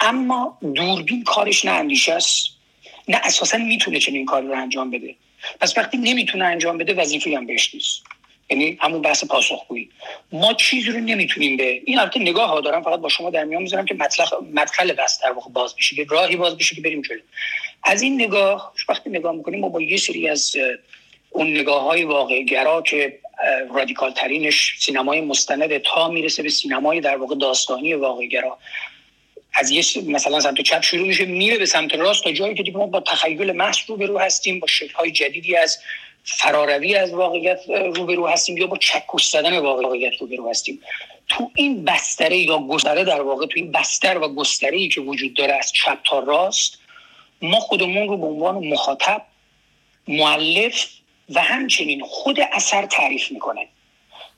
[0.00, 2.50] اما دوربین کارش نه اندیشه است
[3.08, 5.14] نه اساسا می‌تونه چنین کاری رو انجام بده.
[5.60, 8.02] پس وقتی نمی‌تونه انجام بده وظیفه هم بهش نیست.
[8.50, 9.90] یعنی همون بحث پاسخگویی.
[10.32, 13.62] ما چیزی رو نمی‌تونیم به این البته نگاه ها دارم فقط با شما در میان
[13.62, 17.02] می‌ذارم که مطلق مدخل بحث در واقع باز بشه که راهی باز بشه که بریم
[17.02, 17.20] جلو.
[17.82, 20.56] از این نگاه وقتی نگاه می‌کنیم ما با یه سری از
[21.30, 23.18] اون نگاه های واقع گرا که
[23.74, 28.58] رادیکال ترینش سینمای مستند تا می‌رسه به سینمای در واقع داستانی واقع گرا
[29.54, 32.78] از یه مثلا سمت چپ شروع میشه میره به سمت راست تا جایی که دیگه
[32.78, 35.78] ما با تخیل محض رو هستیم با شکل جدیدی از
[36.24, 40.80] فراروی از واقعیت روبرو هستیم یا با چکش زدن واقعیت روبرو هستیم.
[41.28, 45.34] تو این بستره یا گستره در واقع تو این بستر و گستره ای که وجود
[45.34, 46.78] داره از چپ تا راست
[47.42, 49.22] ما خودمون رو به عنوان مخاطب
[50.08, 50.86] معلف
[51.30, 53.68] و همچنین خود اثر تعریف می‌کنه.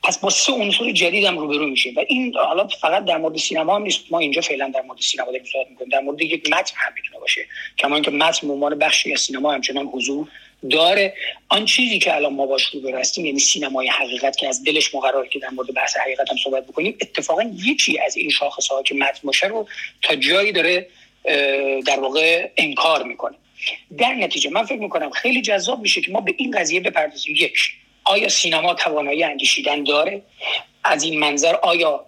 [0.02, 3.76] پس با سه عنصر جدید هم روبرو میشه و این حالا فقط در مورد سینما
[3.76, 4.00] هم نیست.
[4.10, 5.88] ما اینجا فعلا در مورد سینما داریم صحبت می‌کنیم.
[5.88, 7.46] در مورد یک متن هم می‌تونه باشه.
[7.78, 10.28] کما اینکه متن به عنوان بخشی از سینما همچنان حضور
[10.70, 11.14] داره.
[11.48, 15.26] آن چیزی که الان ما باش رو هستیم یعنی سینمای حقیقت که از دلش مقرر
[15.26, 18.94] که در مورد بحث حقیقت هم صحبت بکنیم اتفاقا یکی از این شاخص ها که
[18.94, 19.68] متن باشه رو
[20.02, 20.88] تا جایی داره
[21.86, 23.34] در واقع انکار می‌کنه.
[23.98, 27.34] در نتیجه من فکر می‌کنم خیلی جذاب میشه که ما به این قضیه بپردازیم.
[27.36, 27.58] یک
[28.04, 30.22] آیا سینما توانایی اندیشیدن داره؟
[30.84, 32.06] از این منظر آیا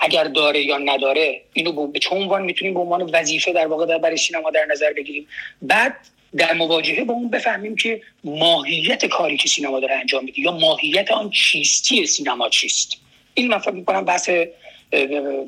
[0.00, 3.98] اگر داره یا نداره اینو به چه عنوان می‌تونیم به عنوان وظیفه در واقع در
[3.98, 5.26] برای سینما در نظر بگیریم؟
[5.62, 5.96] بعد
[6.36, 11.10] در مواجهه با اون بفهمیم که ماهیت کاری که سینما داره انجام میده یا ماهیت
[11.10, 12.96] آن چیستی سینما چیست؟
[13.34, 14.30] این من فکر می‌کنم بحث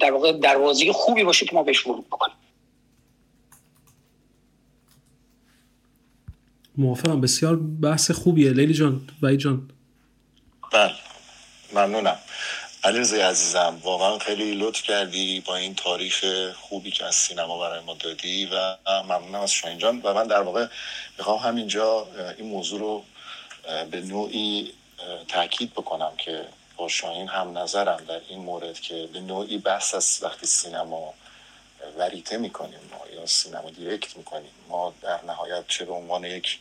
[0.01, 2.37] در واقع دروازه خوبی باشه که ما بهش ورود بکنیم.
[6.77, 7.21] موافقم.
[7.21, 8.51] بسیار بحث خوبیه.
[8.51, 9.71] لیلی جان وای جان.
[10.73, 10.95] بله
[11.73, 12.19] ممنونم.
[12.85, 17.95] علیرضا عزیزم واقعا خیلی لطف کردی با این تاریخ خوبی که از سینما برای ما
[17.95, 20.01] دادی و ممنونم از شاین جان.
[20.05, 20.67] و من در واقع
[21.19, 22.07] می‌خوام همینجا
[22.39, 23.05] این موضوع رو
[23.91, 24.73] به نوعی
[25.29, 26.45] تاکید بکنم که
[26.77, 31.15] با شاهین هم نظرم در این مورد که به نوعی بحث از وقتی سینما
[31.99, 32.79] وریته می‌کنیم.
[33.13, 34.51] یا سینما دیرکت می‌کنیم.
[34.69, 36.59] ما در نهایت چه به عنوان یک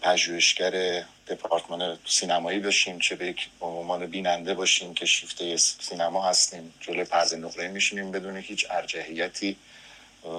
[0.00, 6.74] پژوهشگر دپارتمان سینمایی باشیم چه به یک عنوان بیننده باشیم که شیفته سینما هستیم.
[6.80, 9.56] جلوی پرز نقره میشینیم بدون هیچ ارجحیتی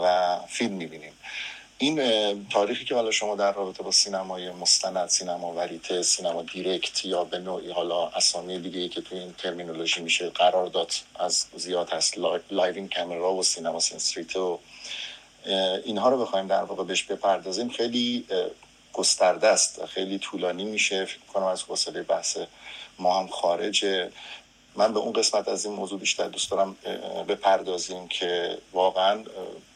[0.04, 1.14] و فیلم می‌بینیم.
[1.80, 7.24] این تاریخی که حالا شما در رابطه با سینمای مستند سینما وریته cinéma direct یا
[7.24, 11.90] به نوعی حالا اسامی دیگه ای که تو این terminology میشه قرار داد از زیاد
[11.90, 12.18] هست
[12.52, 14.60] living camera و cinéma sincérité و
[15.86, 17.70] اینها رو بخوایم در واقع بهش بپردازیم.
[17.70, 18.26] خیلی
[18.94, 21.06] گسترده است خیلی طولانی میشه.
[21.06, 22.38] فکر کنم از حوصله بحث
[23.00, 24.12] ما هم خارجه.
[24.76, 26.76] من به اون قسمت از این موضوع بیشتر دوست دارم
[27.28, 29.24] بپردازیم که واقعا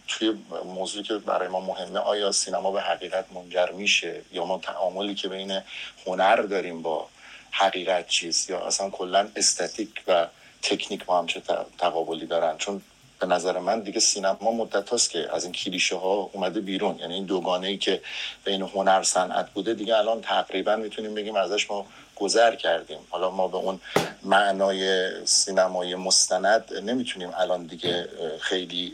[0.07, 0.33] توی
[0.65, 5.27] موضوعی که برای ما مهمه آیا سینما به حقیقت منجر میشه یا ما تعاملی که
[5.27, 5.61] بین
[6.07, 7.07] هنر داریم با
[7.51, 10.27] حقیقت چیست؟ یا اصلا کلا استاتیک و
[10.61, 11.41] تکنیک با هم چه
[11.77, 12.81] تقابلی دارن؟ چون
[13.21, 16.99] به نظر من دیگه سینما مدت هاست که از این کلیشه ها اومده بیرون.
[16.99, 18.01] یعنی این دوگانه ای که
[18.43, 22.99] بین هنر صنعت بوده دیگه الان تقریبا می‌تونیم بگیم ازش ما گذر کردیم.
[23.09, 23.79] حالا ما به اون
[24.23, 28.09] معنای سینمای مستند نمی‌تونیم الان دیگه
[28.39, 28.93] خیلی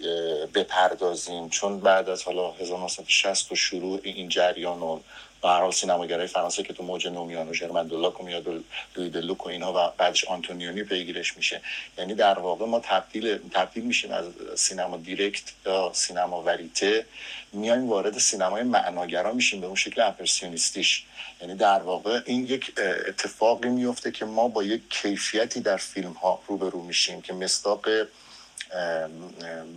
[0.53, 1.49] بپردازیم.
[1.49, 4.99] چون بعد از حالا 1960 و شروع این جریان و
[5.41, 8.63] به هر حال سینماگرای فرانسه که تو موج نومیان و ژرمن دولاک و میاد
[8.95, 11.61] لوی و اینها و بعدش آنتونیونی پیگیرش میشه.
[11.97, 14.25] یعنی در واقع ما تبدیل تبدیل میشیم از
[14.55, 17.05] سینما دیرکت یا سینما وریته.
[17.53, 21.03] میایم وارد سینمای معناگرا میشیم به اون شکل اپرسیونیستیش.
[21.41, 22.73] یعنی در واقع این یک
[23.07, 27.87] اتفاقی میفته که ما با یک کیفیتی در فیلم ها روبرو میشیم که مصداق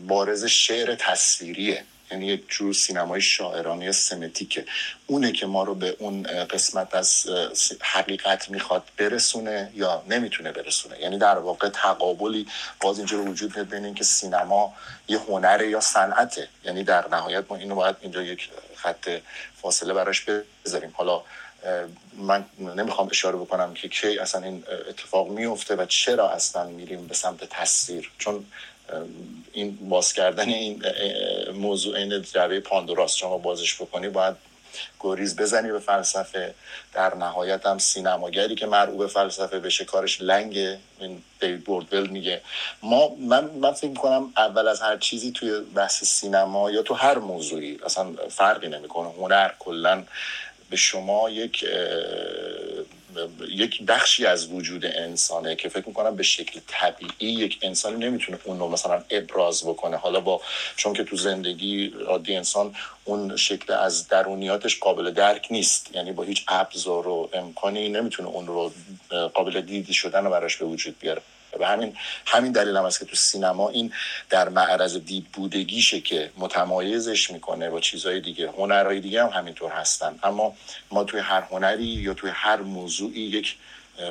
[0.09, 1.85] بارز شعر تصویریه.
[2.11, 4.65] یعنی یک جور سینمای شاعرانه سمتیکه.
[5.07, 7.27] اونه که ما رو به اون قسمت از
[7.81, 11.01] حقیقت می‌خواد برسونه یا نمی‌تونه برسونه.
[11.01, 12.47] یعنی در واقع تقابلی
[12.81, 14.75] باز اینجا وجود میاد بین اینکه سینما
[15.09, 16.49] یه هنره یا صنعته.
[16.65, 19.11] یعنی در نهایت ما اینو باید اینجا یک خط
[19.63, 20.27] فاصله براش
[20.65, 20.91] بذاریم.
[20.95, 21.23] حالا
[22.15, 27.15] من نمی‌خوام اشاره بکنم که کی اصلا این اتفاق میفته و چرا اصلا میریم به
[27.15, 28.11] سمت تصویر.
[28.19, 28.47] چون
[29.53, 30.83] این باز کردن این
[31.55, 34.37] موضوع این جعبه پاندوراست شما بازش بکنی باید
[35.01, 36.55] گریز بزنی به فلسفه.
[36.95, 40.79] در نهایت هم سینماگری که مرعوب فلسفه بشه کارش لنگه.
[41.01, 42.41] این دیوید بوردول میگه.
[42.83, 47.19] ما من من فکر می‌کنم اول از هر چیزی توی بحث سینما یا تو هر
[47.19, 49.09] موضوعی اصلا فرقی نمی‌کنه.
[49.09, 50.05] هنر کلا
[50.71, 51.65] به شما یک
[53.51, 58.59] یک بخشی از وجود انسانه که فکر می‌کنم به شکل طبیعی یک انسانی نمی‌تونه اون
[58.59, 59.97] رو مثلا ابراز بکنه.
[59.97, 60.41] حالا با
[60.77, 65.95] چون که تو زندگی عادی انسان اون شکل از درونیاتش قابل درک نیست.
[65.95, 68.73] یعنی با هیچ ابزار و امکانی نمی‌تونه اون رو
[69.35, 71.23] قابل دیدی شدن و براش به وجود بیاره.
[71.59, 71.97] و همین
[72.27, 73.93] همین دلیل هم است که تو سینما این
[74.31, 78.51] در معرض دید بودگیشه که متمایزش می‌کنه با چیزهای دیگه.
[78.51, 80.19] هنرهای دیگه هم همینطور هستن.
[80.23, 80.55] اما
[80.91, 83.57] ما توی هر هنری یا توی هر موضوعی یک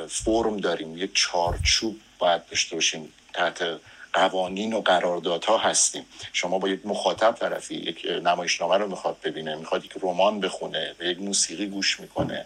[0.08, 0.98] فرم داریم.
[0.98, 3.14] یک چارچوب باید داشته باشیم.
[3.34, 3.64] تحت
[4.14, 6.06] قوانین و قراردادها هستیم.
[6.34, 11.08] شما با یک مخاطب طرفی یک نمایشنامه رو می‌خواد ببینه می‌خواد یک رمان بخونه به
[11.08, 12.46] یک موسیقی گوش می‌کنه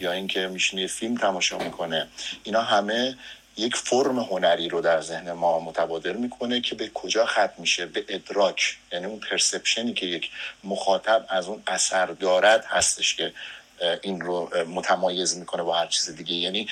[0.00, 2.08] یا اینکه میشینه فیلم تماشا می‌کنه.
[2.42, 3.16] اینا همه
[3.56, 8.04] یک فرم هنری رو در ذهن ما متبادر می‌کنه که به کجا ختم میشه؟ به
[8.08, 10.30] ادراک یعنی اون پرسپشنی که یک
[10.64, 13.32] مخاطب از اون اثر دارد هستش که
[14.02, 16.34] این رو متمایز می‌کنه با هر چیز دیگه.
[16.34, 16.68] یعنی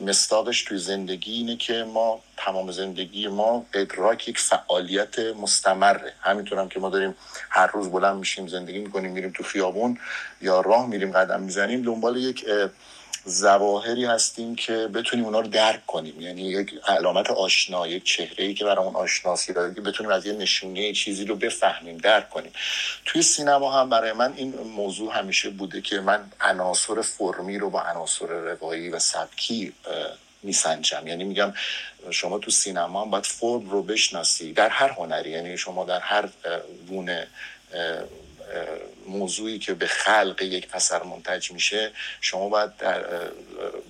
[0.00, 6.12] مستاقش توی زندگی اینه که ما تمام زندگی ما ادراک یک فعالیت مستمره.
[6.20, 7.14] همینطور هم که ما داریم
[7.50, 9.98] هر روز بلند میشیم زندگی می‌کنیم میریم تو خیابون
[10.40, 12.44] یا راه میریم قدم می‌زنیم دنبال یک
[13.24, 16.20] زواهری هستیم که بتونیم اونا رو درک کنیم.
[16.20, 20.92] یعنی یک علامت آشنا یک چهره ای که برامون آشناسی داره بتونیم از یه نشونه
[20.92, 22.52] چیزی رو بفهمیم درک کنیم.
[23.04, 27.82] توی سینما هم برای من این موضوع همیشه بوده که من عناصر فرمی رو با
[27.82, 29.72] عناصر روایی و سبکی
[30.42, 31.06] میسنجم.
[31.06, 31.54] یعنی میگم
[32.10, 35.30] شما تو سینما هم باید فرم رو بشناسی در هر هنری.
[35.30, 36.28] یعنی شما در هر
[36.88, 37.26] گونه
[39.06, 41.90] موضوعی که به خلق یک اثر منتج میشه
[42.20, 43.04] شما باید در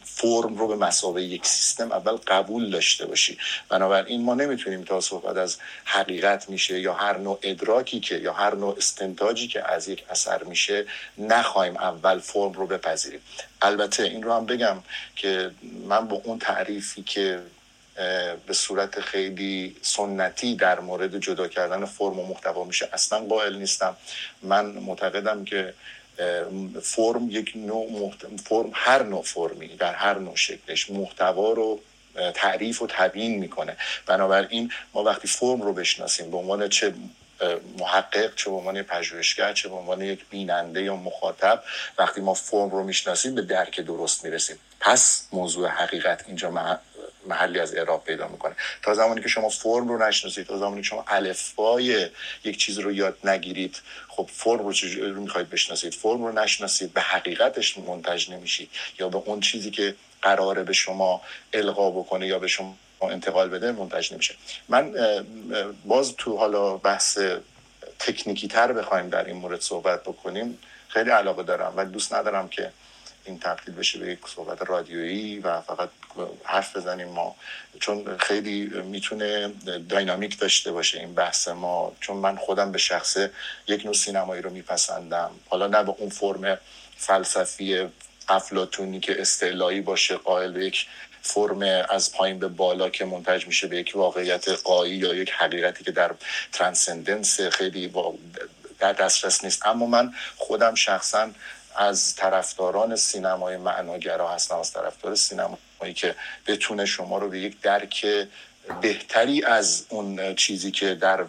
[0.05, 3.39] فرم رو به مسابقه یک سیستم اول قبول داشته باشی.
[3.69, 8.55] بنابراین ما نمی‌تونیم تا صحبت از حقیقت میشه یا هر نوع ادراکی که یا هر
[8.55, 10.87] نوع استنتاجی که از یک اثر میشه
[11.19, 13.21] نخواهیم اول فرم رو بپذیریم.
[13.63, 14.83] البته این رو هم بگم
[15.17, 15.51] که
[15.89, 17.43] من با اون تعریفی که
[18.47, 22.89] به صورت خیلی سنتی در مورد جدا کردن فرم و محتوا میشه.
[22.93, 23.97] اصلا قائل نیستم.
[24.43, 25.75] من معتقدم که
[26.83, 28.41] فرم یک نوع محت...
[28.45, 31.81] فرم هر نوع فرمی در هر نوع شکلش محتوا رو
[32.35, 33.77] تعریف و تبیین می‌کنه.
[34.07, 36.95] بنابراین ما وقتی فرم رو بشناسیم به عنوان چه
[37.79, 41.63] محقق چه به عنوان پژوهشگر چه به عنوان یک بیننده یا مخاطب
[41.99, 44.59] وقتی ما فرم رو می‌شناسیم به درک درست می‌رسیم.
[44.85, 46.77] پس موضوع حقیقت اینجا
[47.27, 48.57] محلی از اعراب پیدا می‌کنه.
[48.83, 52.09] تا زمانی که شما فرم رو نشناسید تا زمانی که شما الفبای
[52.45, 57.01] یک چیز رو یاد نگیرید خب فرم رو چجوری می‌خواید بشناسید؟ فرم رو نشناسید به
[57.01, 58.71] حقیقتش منتج نمیشید.
[58.99, 61.23] یا به اون چیزی که قراره به شما
[61.53, 64.35] القا بکنه یا به شما انتقال بده منتج نمیشه.
[64.69, 64.95] من
[65.85, 67.19] باز تو حالا بحث
[67.99, 70.59] تکنیکی تر بخوایم در این مورد صحبت بکنیم.
[70.89, 72.73] خیلی علاقه دارم و دوست ندارم که
[73.25, 75.89] این تبدیل بشه به یک صحبت رادیویی و فقط
[76.45, 77.37] حرف بزنیم ما.
[77.81, 79.49] چون خیلی می‌تونه
[79.89, 81.93] داینامیک داشته باشه این بحث ما.
[82.01, 83.31] چون من خودم به شخصه
[83.69, 85.31] یک نوع سینمایی رو میپسندم.
[85.49, 86.59] حالا نه به اون فرم
[86.97, 87.89] فلسفی
[88.29, 90.87] افلاتونی که استعلایی باشه قائل به یک
[91.23, 95.85] فرم از پایین به بالا که منتج میشه به یک واقعیت قایی یا یک حقیقتی
[95.85, 96.15] که در
[96.53, 97.93] ترانسندنس خیلی
[98.79, 99.67] در دسترس نیست.
[99.67, 101.31] اما من خودم شخصا
[101.77, 106.15] از طرفداران سینمای معناگرا هستم از طرفدار سینمایی که
[106.47, 108.07] بتونه شما رو به یک درک
[108.81, 111.25] بهتری از اون چیزی که در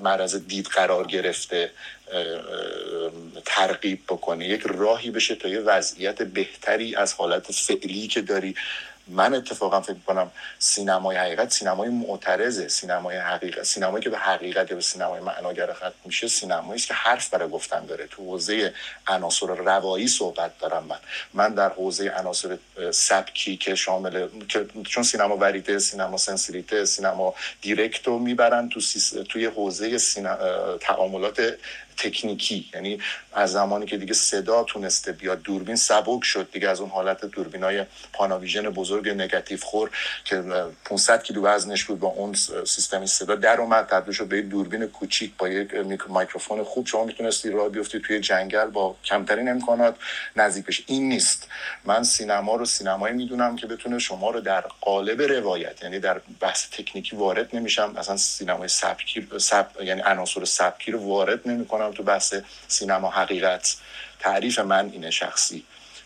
[0.00, 1.70] معرض دید قرار گرفته
[3.44, 4.48] ترغیب بکنه.
[4.48, 8.54] یک راهی بشه تا یه وضعیت بهتری از حالت فعلی که داری
[9.08, 14.76] من اتفاقا فکر کنم سینمای حقیقت سینمای معترضه سینمای حقیقت سینمایی که به حقیقت یا
[14.76, 18.06] به سینمای معناگر ختم میشه سینمایی است که حرف برای گفتن داره.
[18.06, 18.74] تو حوزه
[19.06, 20.98] عناصر روایی صحبت دارم من.
[21.34, 22.58] من در حوزه عناصر
[22.90, 24.28] سبکی که شامل
[24.88, 28.80] چون سینما وریته سینما سنسیلیته سینما دیرکتو می‌برن تو
[29.28, 30.36] توی حوزه سینما...
[30.80, 31.58] تعاملات
[32.02, 32.70] تکنیکی.
[32.74, 32.98] یعنی
[33.32, 37.62] از زمانی که دیگه صدا تونسته بیاد دوربین سبک شد دیگه از اون حالت دوربین
[37.62, 39.90] های پاناویژن بزرگ نگاتیو خور
[40.24, 40.42] که
[40.84, 42.34] 500 کیلو وزنش بود با اون
[42.66, 43.86] سیستم صدا در اومد.
[43.86, 46.86] تبدیل شد به دوربین کوچیک با یک میکروفون خوب.
[46.86, 49.96] شما می‌تونستی راه بیفتی توی جنگل با کمترین امکانات
[50.36, 51.48] نزدیک بشه این نیست.
[51.84, 56.66] من سینما رو سینمایی می‌دونم که بتونه شما رو در قالب روایت یعنی در بحث
[56.70, 57.92] تکنیکی وارد نمیشم.
[57.98, 59.66] مثلا سینمای سبکی سب...
[59.82, 61.91] یعنی عناصر سبکی رو وارد نمی‌کنم.
[61.92, 62.34] تو بحث
[62.68, 63.76] سینما حقیقت
[64.20, 65.64] تعریف من اینه شخصی.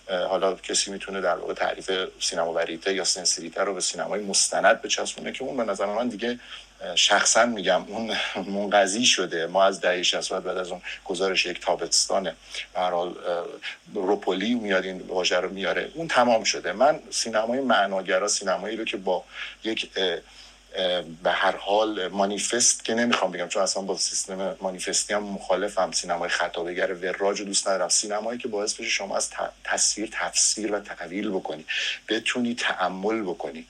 [0.08, 5.32] حالا کسی می‌تونه در واقع تعریف سینما وریته یا سنسیریته رو به سینمای مستند بچسبونه
[5.32, 6.38] که اون به نظر من دیگه
[6.94, 8.16] شخصا میگم اون
[8.56, 9.46] منقضی شده.
[9.46, 12.24] ما از دهه 60 بعد از اون گزارش یک تابستان
[12.74, 13.14] به حال
[13.94, 15.90] روپولی میاد این واژه رو میاره.
[15.94, 16.72] اون تمام شده.
[16.72, 19.24] من سینمای معناگرا سینمایی رو که با
[19.64, 19.90] یک
[21.22, 25.92] به هر حال مانیفست که نمی‌خوام بگم چون اصلا با سیستم مانیفستی هم مخالفم.
[25.92, 27.88] سینمای خطابگر وراج دوست ندارم.
[27.88, 29.30] سینمایی که باعث بشه شما از
[29.64, 31.64] تصویر تفسیر و تحویل بکنی.
[32.08, 33.66] بتونی تعمل بکنی.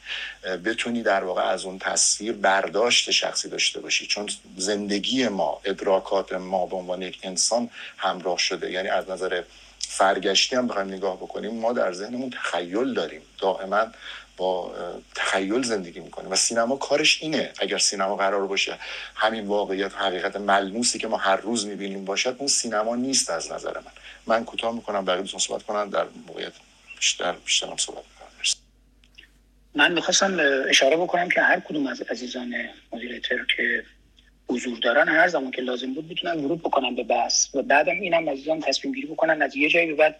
[0.64, 4.07] بتونی در واقع از اون تصویر برداشت شخصی داشته باشی.
[4.07, 8.72] چون زندگی ما ادراکات ما به عنوان یک انسان همراه شده.
[8.72, 9.42] یعنی از نظر
[9.89, 13.22] فرگشتی هم بخوایم نگاه بکنیم ما در ذهنمون تخیل داریم.
[13.39, 13.87] دائما
[14.37, 14.74] با
[15.14, 17.53] تخیل زندگی می‌کنه و سینما کارش اینه.
[17.59, 18.78] اگر سینما قرار باشه
[19.14, 23.53] همین واقعیت و حقیقت ملموسی که ما هر روز می‌بینیم باشد اون سینما نیست از
[23.53, 23.93] نظر من.
[24.26, 26.53] من کوتاه می‌کنم بقیه دوستان صحبت کنن در موقعیت
[26.97, 28.05] بیشتر بیشتر هم صحبت
[29.74, 30.37] من می‌خواستم
[30.68, 32.55] اشاره بکنم که هر کدوم از عزیزان
[32.93, 33.84] مدیریتر که
[34.49, 37.55] حضور دارن هر زمان که لازم بود می‌تونن ورود بکنن به بحث.
[37.55, 40.16] و بعدم اینم عزیزان تصمیم گیری بکنن از یه جایی به بعد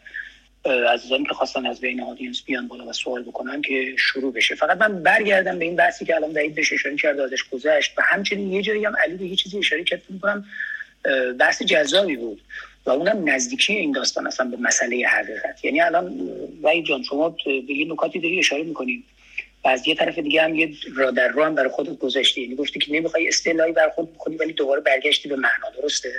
[0.93, 4.55] عزیزانی که خواستن از بین آدینس بیان بالا و سوال بکنن که شروع بشه.
[4.55, 8.03] فقط من برگردم به این بحثی که الان وحید بهش اشاره کرد ازش گذشت و
[8.05, 10.45] همچنین یه جایی هم علی به یه چیزی اشاره کرد می‌کنم
[11.39, 12.41] بحث جذابی بود
[12.87, 15.65] و اونم نزدیکی این داستان اصلا به مسئله حقیقت.
[15.65, 16.31] یعنی الان
[16.63, 19.05] وحید جان شما به یه نکاتی داری اشاره می‌کنیم
[19.67, 22.43] و از یه طرف دیگه هم یه را در رو هم برای خودت گذاشتی.
[22.43, 26.13] یعنی گفتی که نمی‌خوای اصطلاحی بر خود بکنی ولی دوباره برگشتی به معنا درسته؟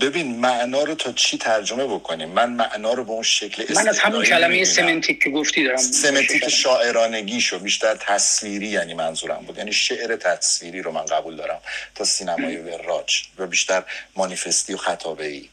[0.00, 3.98] ببین معنا رو تا چی ترجمه بکنیم؟ من معنا رو به اون شکل من از
[3.98, 9.58] همون کلمه سمنتیک که گفتی دارم سمنتیک شاعرانگی شو بیشتر تصویری یعنی منظورم بود.
[9.58, 11.60] یعنی شعر تصویری رو من قبول دارم.
[11.94, 13.82] تا سینمای وراج و بیشتر
[14.16, 15.48] مانیفستی و خطابه ای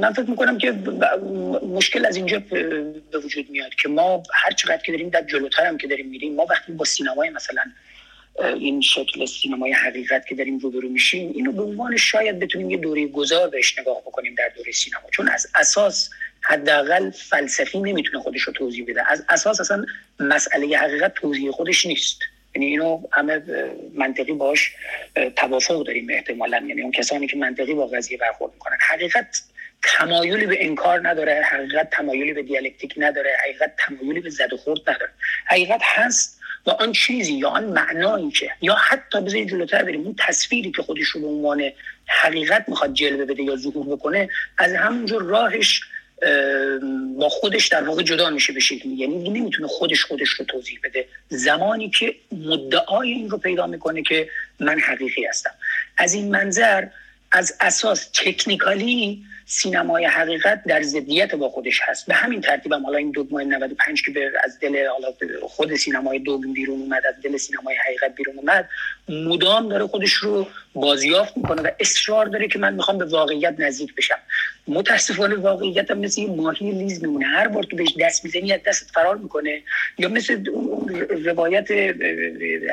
[0.00, 0.72] من فکر می‌کنم که
[1.62, 2.38] مشکل از اینجا
[3.10, 6.34] به وجود میاد که ما هر چقدر که داریم در جلوتر هم که داریم میریم
[6.34, 7.62] ما وقتی با سینمای مثلا
[8.54, 13.06] این شکل سینمای حقیقت که داریم روبرو میشیم اینو به عنوان شاید بتونیم یه دوره
[13.06, 15.02] گذار بهش نگاه بکنیم در دوره سینما.
[15.10, 16.10] چون از اساس
[16.40, 19.10] حداقل فلسفی نمی‌تونه خودش رو توضیح بده.
[19.10, 19.86] از اساس اصلا
[20.20, 22.18] مسئله حقیقت توضیح خودش نیست.
[22.56, 23.42] یعنی اینو همه
[23.94, 24.72] منطقی باش
[25.36, 26.62] توافق داریم احتمالا.
[26.68, 28.76] یعنی اون کسانی که منطقی با قضیه برخورد می‌کنن.
[28.80, 29.42] حقیقت
[29.82, 34.80] تمایلی به انکار نداره حقیقت تمایلی به دیالکتیک نداره حقیقت تمایلی به زد و خورد
[34.80, 35.10] نداره.
[35.46, 40.16] حقیقت هست و آن چیزی یا آن معنایی که یا حتی بذارید جلوتر بریم اون
[40.18, 41.72] تصویری که خودش رو به عنوان
[42.06, 44.28] حقیقت می‌خواد جلوه بده یا ظهور بکنه
[44.58, 45.80] از همونجور راهش
[47.16, 48.94] با خودش در واقع جدا میشه به شکلی.
[48.94, 51.08] یعنی نمی‌تونه خودش خودش رو توضیح بده.
[51.28, 54.28] زمانی که مدعای این رو پیدا می‌کنه که
[54.60, 55.54] من حقیقی هستم.
[55.98, 56.86] از این منظر
[57.32, 62.06] از اساس تکنیکالی سینمای حقیقت در ضدیت با خودش هست.
[62.06, 64.86] به همین ترتیب هم حالا این دوگمای 95 که از دل
[65.42, 68.68] خود سینمای دوگم بیرون اومد از دل سینمای حقیقت بیرون اومد
[69.08, 73.94] مدام داره خودش رو بازیافت می‌کنه و اصرار داره که من می‌خوام به واقعیت نزدیک
[73.94, 74.18] بشم.
[74.68, 77.26] متاسفانه واقعیت هم مثل یه ماهی لیز میمونه.
[77.26, 79.62] هر بار که بهش دست می‌زنی از دست فرار می‌کنه.
[79.98, 80.44] یا مثل
[81.24, 81.66] روایت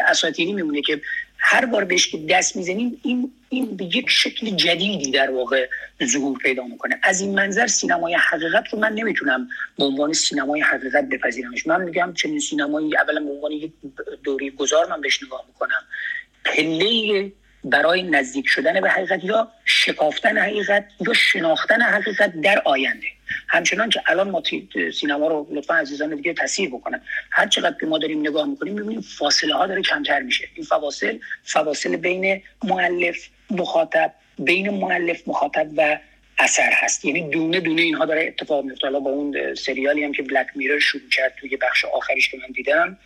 [0.08, 1.02] اساطیری میمونه که
[1.38, 5.70] هر بار بهش که دست می‌زنیم این این به یک شکل جدیدی در واقع
[6.04, 7.00] ظهور پیدا می‌کنه.
[7.04, 11.68] از این منظر سینمای حقیقت رو من نمی‌تونم به عنوان سینمای حقیقت بپذیرمش.
[11.68, 13.72] من میگم چنین سینمایی اولا به عنوان یک
[14.24, 15.84] دوری گذار من بهش نگاه می‌کنم.
[16.46, 17.32] پله
[17.64, 23.08] برای نزدیک شدن به حقیقت یا شکافتن حقیقت یا شناختن حقیقت در آینده.
[23.48, 24.44] همچنان که الان ما
[25.00, 27.02] سینما رو لطفا عزیزان دیگه تصویر بکنن.
[27.32, 30.48] هر چقدر که ما داریم نگاه می‌کنیم می‌بینیم فاصله ها داره کمتر میشه.
[30.56, 36.00] این فواصل فواصل بین معلف مخاطب بین معلف مخاطب و
[36.38, 37.06] اثر هست.
[37.06, 40.80] یعنی دونه دونه اینها داره اتفاق میفته حالا با اون سریالی هم که بلک میرر
[40.80, 42.98] شروع کرد توی بخش آخریش که من دیدم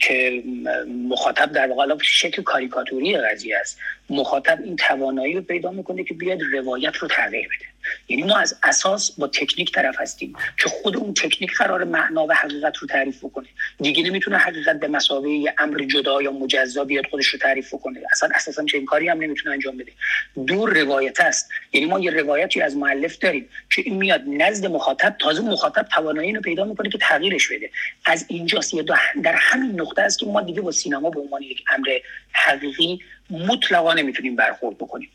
[0.00, 0.42] که
[1.08, 3.78] مخاطب در واقع شکل کاریکاتوری قضیه است.
[4.10, 7.75] مخاطب این توانایی رو پیدا می‌کنه که بیاد روایت رو تغییر بده.
[8.08, 12.32] یعنی ما از اساس با تکنیک طرف هستیم که خود اون تکنیک قرار معنا و
[12.32, 13.46] حقیقت رو تعریف بکنه.
[13.78, 18.00] دیگه نمی‌تونه حقیقت به مسابقه یه امر جدا یا مجزا بیاد خودش رو تعریف بکنه.
[18.12, 19.92] اصلا اساسا چه این کاری هم نمی‌تونه انجام بده.
[20.46, 21.48] دور روایت است.
[21.72, 26.32] یعنی ما یه روایتی از مؤلف داریم که این میاد نزد مخاطب تازه مخاطب توانایی
[26.32, 27.70] رو پیدا می‌کنه که تغییرش بده.
[28.04, 28.82] از اینجاست یه
[29.22, 31.98] در همین نقطه است که ما دیگه با سینما به عنوان یک امر
[32.32, 35.10] حقیقی مطلقا نمی‌تونیم برخورد بکنیم.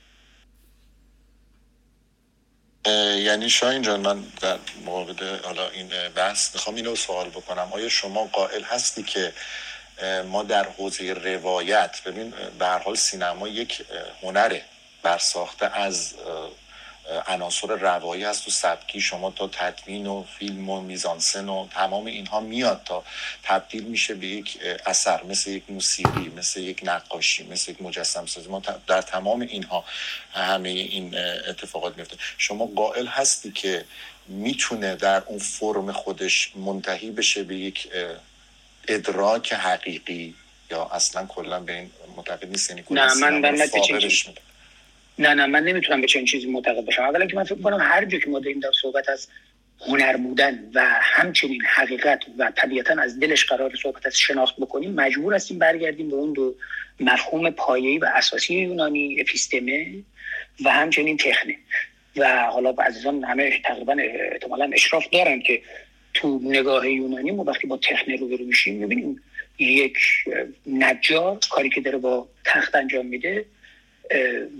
[2.85, 7.67] یعنی شاین جان من در مورد حالا این بحث می‌خوام اینو سوال بکنم.
[7.71, 9.33] آیا شما قائل هستی که
[10.27, 13.85] ما در حوزه روایت ببین به هر حال سینما یک
[14.21, 14.65] هنره
[15.03, 16.13] برساخته از
[17.27, 22.39] عناصر روایی هست و سبکی شما تا تدوین و فیلم و میزانسن و تمام اینها
[22.39, 23.03] میاد تا
[23.43, 28.49] تبدیل میشه به یک اثر مثل یک موسیقی مثل یک نقاشی مثل یک مجسم سازی
[28.49, 29.85] ما در تمام اینها
[30.33, 31.17] همه این
[31.49, 32.17] اتفاقات میفته.
[32.37, 33.85] شما قائل هستی که
[34.27, 37.89] می‌تونه در اون فرم خودش منتهی بشه به یک
[38.87, 40.35] ادراک حقیقی؟
[40.71, 43.55] یا اصلا کلا به این معتقد نیست یعنی نه من من
[45.21, 48.05] نه نه من نمی‌تونم به چنین چیزی معتقد بشم اولا که من فکر کنم هر
[48.05, 49.27] جا که ما داریم در صحبت از
[49.87, 55.33] هنر بودن و همچنین حقیقت و طبیعتا از دلش قرار صحبت از شناخت بکنیم مجبور
[55.33, 56.55] هستیم برگردیم به اون دو
[56.99, 60.03] مفهوم پایه‌ای و اساسی یونانی اپیستمه
[60.65, 61.55] و همچنین تخنه.
[62.17, 63.97] و حالا عزیزان همه تقریبا
[64.31, 65.61] احتمالا اشراف دارن که
[66.13, 69.21] تو نگاه یونانی ما وقتی با تخنه رو میشیم می‌بینیم
[69.59, 69.97] یک
[70.67, 73.45] نجار کاری که داره با تخت انجام میده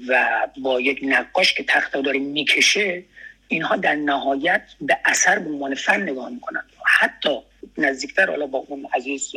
[0.08, 0.28] و
[0.58, 3.04] با یک نقاش که تخت داره می‌کشه
[3.48, 6.64] اینها در نهایت به اثر به عنوان فن نگاه می‌کنن
[7.00, 7.40] حتی
[7.78, 9.32] نزدیکتر حالا با اون عزیز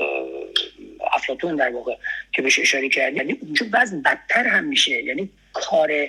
[1.13, 1.97] افلاتون در واقع
[2.33, 5.03] که بهش اشاره کردی یعنی اونجا بعض بدتر هم میشه.
[5.03, 6.09] یعنی کار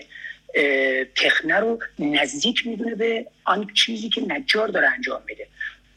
[1.15, 5.47] تخنه رو نزدیک می‌دونه به آن چیزی که نجار داره انجام میده.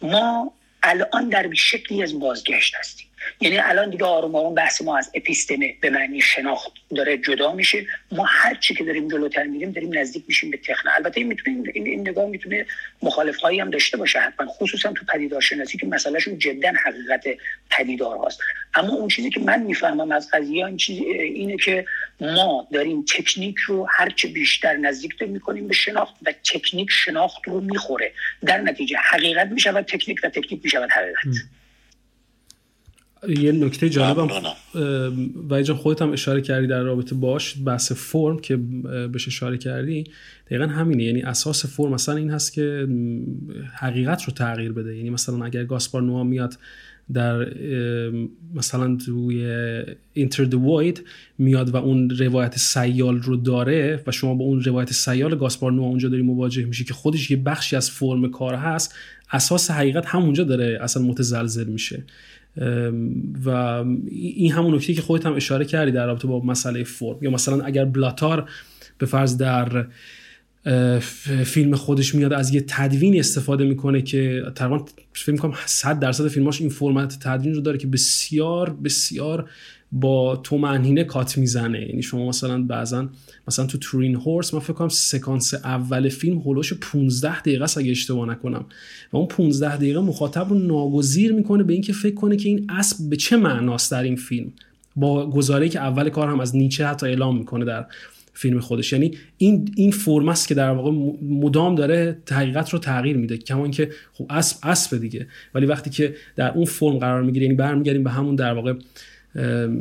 [0.02, 0.52] ما
[0.82, 3.07] الان در شکلی از بازگشت هستیم.
[3.41, 7.87] یعنی الان دیگه آروم آروم بحث ما از اپیستمه به معنی شناخت داره جدا میشه.
[8.12, 10.93] ما هر چی که داریم جلوتر میریم داریم نزدیک میشیم به تخنه.
[10.95, 12.66] البته این می‌تونه این, نگاه می‌تونه
[13.03, 17.25] مخالف هایی هم داشته باشه حتما خصوصا تو پدیدارشناسی که مسئلهشون جدا حقیقت
[17.71, 18.41] پدیدار هاست
[18.75, 21.85] اما اون چیزی که من می‌فهمم از قضیه این چیز اینه که
[22.21, 28.12] ما داریم تکنیک رو هرچه بیشتر نزدیک می‌کنیم به شناخت و تکنیک شناخت رو می‌خوره.
[28.47, 31.57] در نتیجه حقیقت می‌شود تکنیک و تکنیک می‌شود حقیقت.
[33.29, 34.29] یه نکته جالبم
[35.51, 38.57] و جان خودت هم اشاره کردی در رابطه باش بحث فرم که
[39.12, 40.05] بهش اشاره کردی.
[40.47, 42.89] دقیقا همینه یعنی اساس فرم مثلا این هست که
[43.75, 44.97] حقیقت رو تغییر بده.
[44.97, 46.55] یعنی مثلا اگر گاسپار نوها میاد
[47.12, 47.53] در
[48.55, 49.47] مثلا توی
[50.12, 50.55] اینتر د
[51.39, 55.89] میاد و اون روایت سیال رو داره و شما با اون روایت سیال گاسپار نوها
[55.89, 58.95] اونجا داری مواجه میشی که خودش یه بخشی از فرم کار هست
[59.33, 62.05] اساس حقیقت همونجا داره اصلا متزلزل میشه.
[63.44, 63.48] و
[64.11, 67.64] این همون نکته که خودت هم اشاره کردی در رابطه با مسئله فرم یا مثلا
[67.64, 68.50] اگر بلاتار
[68.98, 69.86] به فرض در
[71.44, 76.61] فیلم خودش میاد از یه تدوین استفاده می‌کنه که تقریبا فکر می‌کنم 100 درصد فیلماش
[76.61, 79.50] این فرمت تدوین رو داره که بسیار بسیار
[79.92, 81.80] با تو کات می‌زنه.
[81.88, 83.09] یعنی شما مثلا بعضا
[83.49, 87.90] مثلا تو تورین هورس من فکر کنم سکانس اول فیلم هولوش 15 دقیقه است اگه
[87.90, 88.66] اشتباه نکنم.
[89.12, 93.09] و اون 15 دقیقه مخاطب رو ناگزیر می‌کنه به اینکه فکر کنه که این اسب
[93.11, 94.53] به چه معناست در این فیلم.
[94.96, 97.86] با گزاره که اول کار هم از نیچه حتی اعلام می‌کنه در
[98.34, 98.92] فیلم خودش.
[98.92, 100.90] یعنی این این فرم است که در واقع
[101.22, 103.36] مدام داره حقیقت رو تغییر میده.
[103.36, 105.26] کما اینکه خب اسب اسب دیگه.
[105.55, 108.74] ولی وقتی که در اون فرم قرار می‌گیره یعنی برمیگردیم به همون در واقع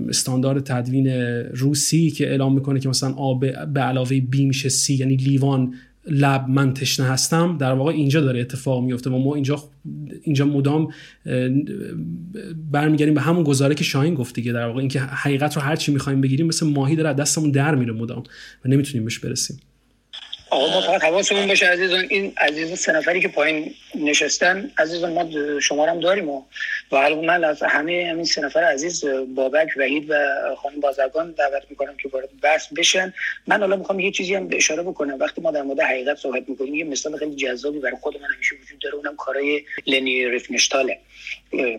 [0.09, 1.07] استاندارد تدوین
[1.53, 3.39] روسی که اعلام می‌کنه که مثلا آب
[3.73, 5.73] به علاوه بی میشه سی یعنی لیوان
[6.09, 7.57] لب من تشنه هستم.
[7.57, 9.63] در واقع اینجا داره اتفاق میفته و ما اینجا
[10.21, 10.87] اینجا مدام
[12.71, 14.51] برمیگردیم به همون گزاره که شاهین گفت دیگه.
[14.51, 17.93] در واقع اینکه حقیقت رو هر چی می‌خوایم بگیریم مثل ماهی داره دستمون در میره
[17.93, 18.23] مدام
[18.65, 19.57] و نمی‌تونیم بهش برسیم.
[20.49, 22.05] آقا ما فقط حواسمون باشه عزیزان.
[22.09, 26.43] این عزیز سه نفری که پایین نشستن عزیزان ما شما هم داریم و
[26.91, 30.15] و من از همه همین سه نفر عزیز بابک وحید و
[30.57, 33.13] خانم بازرگان دعوت می‌کنم که وارد بحث بشن.
[33.47, 35.19] من حالا می‌خوام یه چیزی هم اشاره بکنم.
[35.19, 38.55] وقتی ما در مورد حقیقت صحبت می‌کنیم یه مثال خیلی جذابی برای خود من همیشه
[38.63, 38.95] وجود داره.
[38.95, 40.99] اونم کارای لنی ریفنشتاله.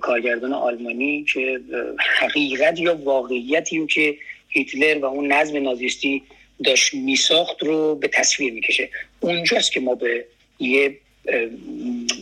[0.01, 1.61] کارگردان آلمانی که
[1.99, 4.17] حقیقت یا واقعیتی که
[4.49, 6.23] هیتلر و اون نظم نازیستی
[6.65, 8.91] داشت میساخت رو به تصویر می‌کشه.
[9.21, 10.25] اونجاست که ما به
[10.59, 10.97] یه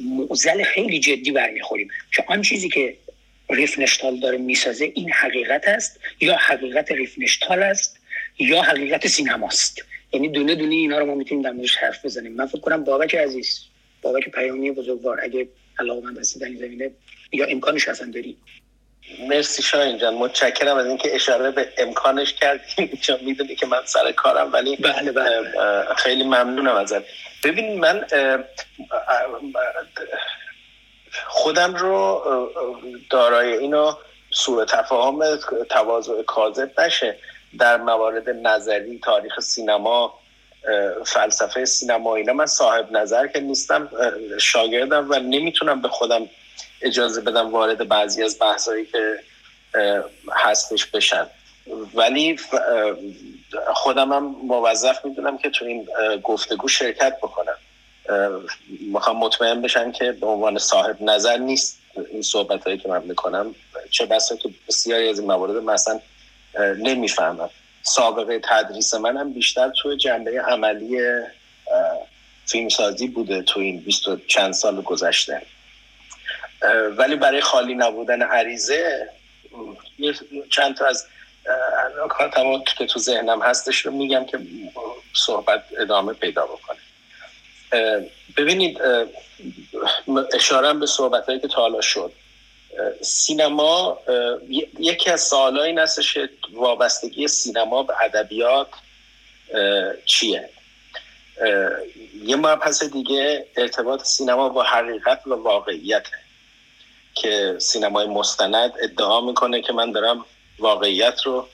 [0.05, 1.89] معزل خیلی جدی برمیخوریم.
[2.15, 2.97] که آن چیزی که
[3.51, 7.99] ریفنشتال داره می‌سازه این حقیقت است یا حقیقت ریفنشتال است
[8.39, 9.83] یا حقیقت سینماست.
[10.13, 12.33] یعنی دونه دونه اینا رو ما می‌تونیم در موردش حرف بزنیم.
[12.33, 13.61] من فکر کنم بابک عزیز
[14.03, 16.91] بابک پیامی بزرگوار اگه علاقمند هستی در این زمینه
[17.33, 18.37] یا امکانش اصلا داری
[19.29, 20.15] مرسی شاین جان.
[20.15, 25.13] متشکرم از اینکه اشاره به امکانش کردیم چون می‌دونی که من سر کارم ولی بله
[25.13, 25.53] بله.
[25.97, 27.03] خیلی ممنونم ازت.
[27.45, 28.07] ببین من
[31.27, 32.23] خودم رو
[33.11, 33.93] دارای اینو
[34.31, 35.37] سوء تفاهم
[35.71, 37.17] تواضع کاذب نشه.
[37.59, 40.19] در موارد نظری تاریخ سینما
[41.07, 43.91] فلسفه سینما اینا من صاحب نظر که نیستم
[44.41, 46.29] شاگردم و نمی‌تونم به خودم
[46.83, 49.19] اجازه بدم وارد بعضی از بحثایی که
[50.33, 51.27] هستش بشن
[51.95, 52.39] ولی
[53.75, 55.89] خودم هم موظف می‌دونم که تو این
[56.23, 57.57] گفتگو شرکت بکنم.
[58.81, 61.79] می‌خوام مطمئن بشم که به عنوان صاحب نظر نیست
[62.11, 63.55] این صحبت هایی که من می‌کنم.
[63.91, 66.01] چه بسا که بسیاری از این موارد مثلا
[66.79, 67.51] نمی‌فهمم.
[67.83, 70.99] سابقه تدریس منم بیشتر توی جنبه عملی
[72.47, 75.43] فیلمسازی بوده تو این بیست و چند سال گذشته.
[76.97, 79.09] ولی برای خالی نبودن عریضه
[80.51, 81.07] چند تا از
[82.05, 82.35] نکات
[82.79, 84.39] که تو ذهنم هستش رو میگم که
[85.15, 86.79] صحبت ادامه پیدا بکنه.
[88.37, 88.81] ببینید
[90.35, 92.13] اشارم به صحبت هایی که تا حالا شد.
[93.03, 93.99] سینما
[94.79, 96.19] یکی از سوالایی این هستش
[96.53, 98.69] وابستگی سینما به ادبیات
[100.05, 100.49] چیه؟
[102.25, 106.07] یه مبحث دیگه ارتباط سینما با حقیقت و واقعیت
[107.17, 110.25] که سینمای مستند ادعا می‌کنه که من دارم
[110.59, 111.49] واقعیت رو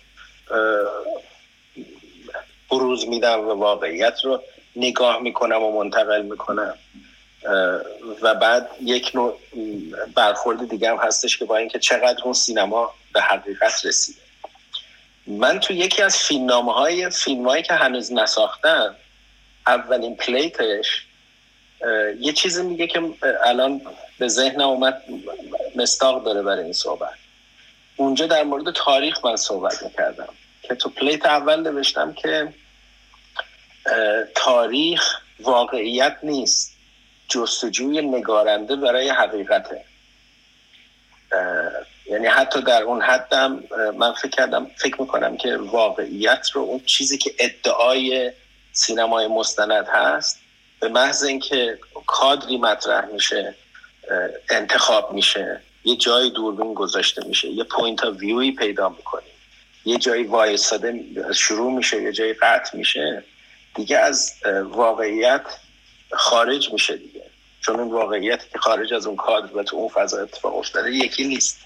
[2.70, 4.42] بروز میدم و واقعیت رو
[4.76, 6.74] نگاه می‌کنم و منتقل می‌کنم.
[8.22, 9.38] و بعد یک نوع
[10.14, 14.20] برخورد دیگه هم هستش که با اینکه چقدر اون سینما به حقیقت رسیده.
[15.26, 18.96] من تو یکی از فیلمنامه های فیلم هایی که هنوز نساختن
[19.66, 21.06] اولین پلیتش
[22.20, 23.02] یه چیزی میگه که
[23.44, 23.80] الان
[24.22, 25.02] به ذهن اومد
[25.76, 27.14] مستاق داره برای این صحبت.
[27.96, 30.28] اونجا در مورد تاریخ من صحبت می‌کردم
[30.62, 32.54] که تو پلیت اول نوشتم که
[34.34, 36.76] تاریخ واقعیت نیست
[37.28, 39.84] جستجوی نگارنده برای حقیقته.
[42.06, 43.64] یعنی حتی در اون حدم
[43.96, 48.32] من فکر کردم فکر می‌کنم که واقعیت رو اون چیزی که ادعای
[48.72, 50.38] سینمای مستند هست
[50.80, 53.54] به محض اینکه کادری مطرح میشه
[54.50, 55.60] انتخاب میشه.
[55.84, 57.48] یه جای دوربین گذاشته میشه.
[57.48, 59.32] یه point of view ی پیدا می‌کنیم
[59.84, 63.24] یه جایی وایستاده شروع میشه یه جایی قطع میشه.
[63.74, 64.32] دیگه از
[64.64, 65.42] واقعیت
[66.12, 67.22] خارج میشه دیگه.
[67.60, 71.24] چون اون واقعیت که خارج از اون کادر و تو اون فضا اتفاق افتاده یکی
[71.24, 71.58] نیست.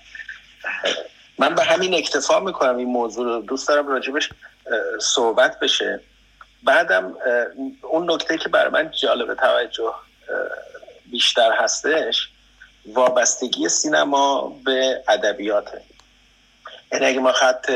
[1.39, 3.43] من به همین اکتفا می‌کنم این موضوع رو.
[3.43, 4.31] دوست دارم راجع بهش
[5.01, 6.01] صحبت بشه.
[6.63, 7.15] بعدم
[7.83, 9.95] اون نکته که برای من جالب توجه
[11.11, 12.29] بیشتر هستش
[12.87, 15.83] وابستگی سینما به ادبیاته.
[16.93, 17.71] یعنی اگه ما خط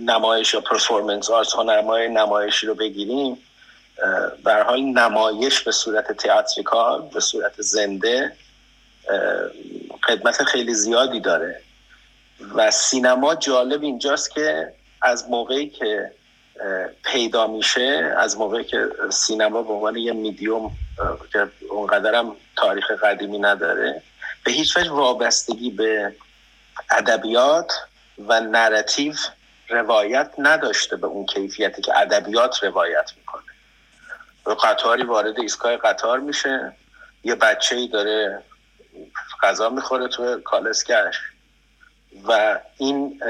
[0.00, 3.38] نمایش یا پرفورمنس آرت هنرمای نمایشی رو بگیریم
[4.44, 8.32] در حال نمایش به صورت تئاتریکال به صورت زنده
[10.06, 11.60] خدمت خیلی زیادی داره.
[12.54, 14.72] و سینما جالب اینجاست که
[15.02, 16.10] از موقعی که
[17.04, 20.70] پیدا میشه از موقعی که سینما به عنوان یه میدیوم
[21.32, 24.02] که اونقدرم تاریخ قدیمی نداره.
[24.44, 26.12] به هیچ وجه وابستگی به
[26.90, 27.72] ادبیات
[28.28, 29.14] و narrative
[29.68, 33.42] روایت نداشته به اون کیفیتی که ادبیات روایت می‌کنه.
[34.62, 36.72] قطاری وارد ایستگاه قطار میشه
[37.24, 38.42] یه بچه ای داره
[39.42, 41.16] غذا می‌خوره تو کالسکش
[42.28, 43.20] و این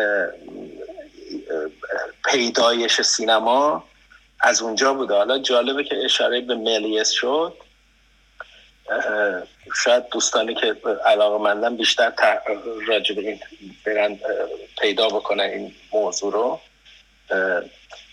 [2.24, 3.84] پیدایش سینما
[4.44, 5.14] از اونجا بوده.
[5.14, 7.52] حالا جالبه که اشاره به ملیس شد.
[9.84, 10.76] شاید دوستانی که
[11.06, 12.12] علاقه مندن بیشتر
[12.86, 13.40] راجع به این
[13.86, 14.18] برن
[14.80, 16.60] پیدا بکنن این موضوع رو.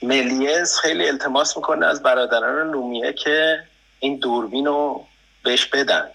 [0.02, 3.64] ملیز خیلی التماس می‌کنه از برادران نومیه که
[4.00, 5.06] این دوربین رو
[5.44, 6.10] بهش بدن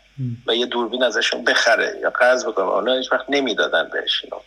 [0.46, 2.66] و یه دوربین ازشون بخره یا قرض بکنه.
[2.66, 4.40] اونا هیچ وقت نمی‌دادن بهش اینو.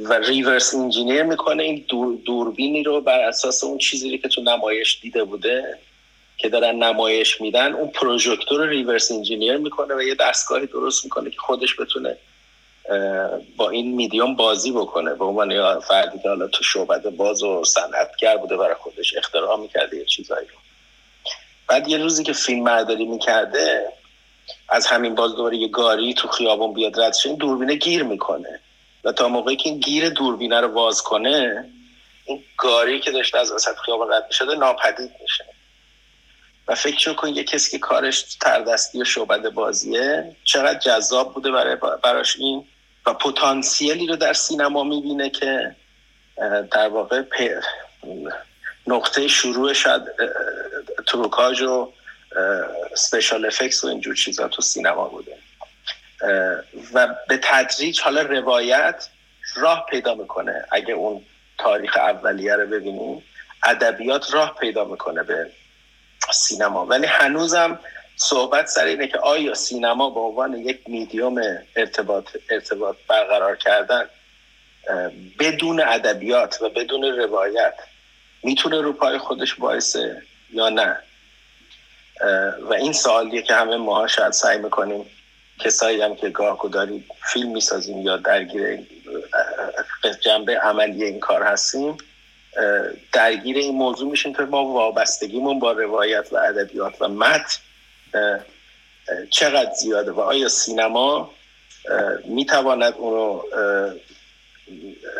[0.00, 4.98] و reverse engineer می‌کنه این دور دوربینی رو بر اساس اون چیزی که تو نمایش
[5.02, 5.78] دیده بوده
[6.36, 11.30] که دارن نمایش میدن اون پروژکتور رو reverse engineer می‌کنه و یه دستگاهی درست می‌کنه
[11.30, 12.16] که خودش بتونه
[13.56, 15.14] با این میدیوم بازی بکنه.
[15.14, 19.96] به عنوان فردی که حالا تو شعبده باز و صنعتگر بوده برای خودش اختراع می‌کرده
[19.96, 20.54] یه چیزایی رو.
[21.68, 23.92] بعد یه روزی که فیلم برداری می‌کرده
[24.68, 28.60] از همین باز دوباره یه گاری تو خیابون بیاد رد دوربینه گیر می‌کنه.
[29.04, 31.64] و تا موقعی که گیر دوربینه رو باز کنه
[32.24, 35.44] این گاری که داشته از وسط خیابان رد می‌شده ناپدید میشه.
[36.68, 41.76] و فکر کن یه کسی که کارش تردستی و شعبد بازیه چقدر جذاب بوده برای
[42.02, 42.64] براش این
[43.06, 45.76] و پتانسیلی رو در سینما می‌بینه که
[46.72, 47.22] در واقع
[48.86, 50.02] نقطه شروع شاید
[51.06, 51.92] تروکاج و
[52.94, 55.36] سپیشال افکس و اینجور چیزا تو سینما بوده.
[56.94, 59.08] و به تدریج حالا روایت
[59.56, 60.64] راه پیدا می‌کنه.
[60.72, 61.24] اگه اون
[61.58, 63.22] تاریخ اولیه رو ببینیم
[63.64, 65.50] ادبیات راه پیدا می‌کنه به
[66.32, 66.86] سینما.
[66.86, 67.78] ولی هنوزم
[68.16, 71.42] صحبت سر اینه که آیا سینما به عنوان یک میدیوم
[71.76, 74.04] ارتباط ارتباط برقرار کردن
[75.38, 77.74] بدون ادبیات و بدون روایت
[78.42, 80.96] می‌تونه رو پای خودش باعثه یا نه؟
[82.60, 85.10] و این سوالیه که همه ماها شاید سعی می‌کنیم
[85.60, 88.78] کسایی هم که گاه داریم فیلم می‌سازیم یا درگیر
[90.20, 91.96] جنبه عملی این کار هستیم
[93.12, 97.58] درگیر این موضوع میشیم که ما وابستگیمون با روایت و ادبیات و متن
[99.30, 101.30] چقدر زیاده و آیا سینما
[102.24, 103.42] می‌تواند اونو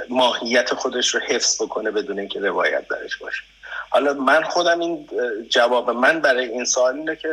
[0.09, 3.43] ماهیت خودش رو حفظ بکنه بدون اینکه روایت درش باشه؟
[3.91, 5.09] حالا من خودم این
[5.51, 7.29] جواب من برای این سوال اینه که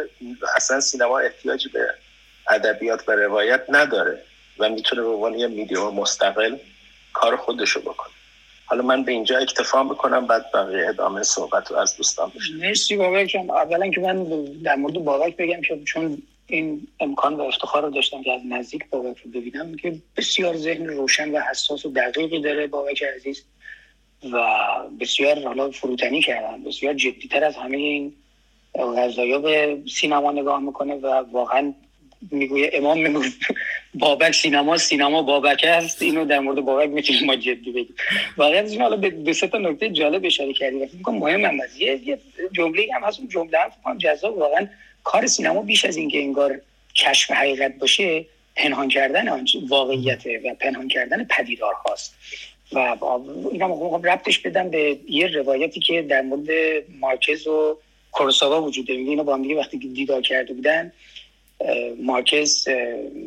[0.56, 1.88] اصلا سینما احتیاجی به
[2.50, 4.22] ادبیات و روایت نداره
[4.60, 6.58] و می‌تونه به عنوان یه میدیو مستقل
[7.14, 8.14] کار خودشو بکنه.
[8.66, 12.96] حالا من به اینجا اکتفا می‌کنم بعد بقیه ادامه صحبت رو از دوستان بشنم مرسی
[12.96, 13.50] بابک جان.
[13.50, 14.24] اولا که من
[14.64, 18.90] در مورد بابک بگم که چون این امکان و افتخار رو داشتم که از نزدیک
[18.90, 23.44] بابک رو ببینم که بسیار ذهن روشن و حساس و دقیقی داره بابک عزیز.
[24.34, 24.38] و
[25.00, 28.14] بسیار حالا فروتنی کردن بسیار جدیتر از همه این
[28.76, 31.74] غذایا به سینما نگاه می‌کنه و واقعا
[32.32, 33.34] می‌گویه امام می‌گوید
[33.94, 36.02] بابک سینما سینما بابک است.
[36.02, 37.96] اینو در مورد بابک می‌تونیم ما جدی بگیم.
[38.38, 40.86] واقعا حالا به دو سه تا نکته جالب اشاره کردیم.
[40.86, 42.00] فکر کنم مهم هم از یه
[42.52, 43.20] جمله هم هست.
[43.20, 44.38] اون جمله هم فکر جذاب.
[44.38, 44.68] واقعا
[45.04, 46.62] کار سینما بیش از اینکه انگار
[46.96, 52.16] کشف حقیقت باشه پنهان کردن واقعیت و پنهان کردن پدیدار هاست
[52.72, 52.96] و
[53.52, 56.50] اینا ربطش بدم به یه روایتی که در مورد
[57.00, 57.78] مارکز و
[58.12, 59.00] کورساوا وجود داره.
[59.00, 60.92] اینو با هم دیگه وقتی دیدار کرده بودن
[62.00, 62.70] مارکز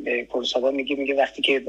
[0.05, 1.62] به کورساوا میگه میگه وقتی که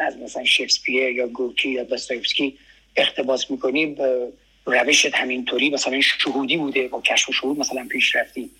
[0.00, 2.58] از مثلا شکسپیر یا گورکی یا داستایوفسکی
[2.96, 3.96] اقتباس می‌کنی
[4.66, 8.50] روشت همینطوری مثلا شهودی بوده با کشف و شهود مثلا پیش رفتی.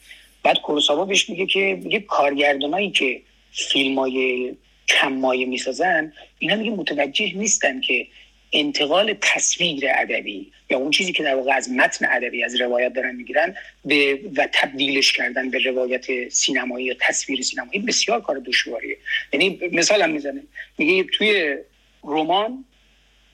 [0.43, 3.21] بعد کورساوا بهش میگه که میگه کارگردانایی که
[3.53, 4.53] فیلم های
[4.89, 8.07] کم مایه می‌سازن اینا میگه متوجه نیستن که
[8.53, 13.15] انتقال تصویر ادبی یا اون چیزی که در واقع از متن ادبی از روایت دارن
[13.15, 18.97] می‌گیرن به و تبدیلش کردن به روایت سینمایی یا تصویر سینمایی بسیار کار دشواریه.
[19.33, 20.43] یعنی مثال هم می‌زنه.
[20.79, 21.57] میگه توی
[22.05, 22.65] رمان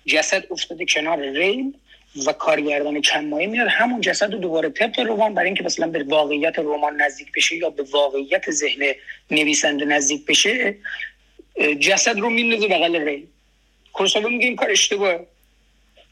[0.06, 1.72] جسد افتاده کنار ریل
[2.26, 3.68] و کارگردان کم مایه میاد.
[3.68, 7.70] همون جسد رو دوباره طبق رمان برای اینکه مثلا به واقعیت رمان نزدیک بشه یا
[7.70, 8.92] به واقعیت ذهن
[9.30, 10.76] نویسنده نزدیک بشه
[11.80, 13.26] جسد رو میندازه بغل ریل.
[13.94, 15.26] کورساوا میگه این کار اشتباهه.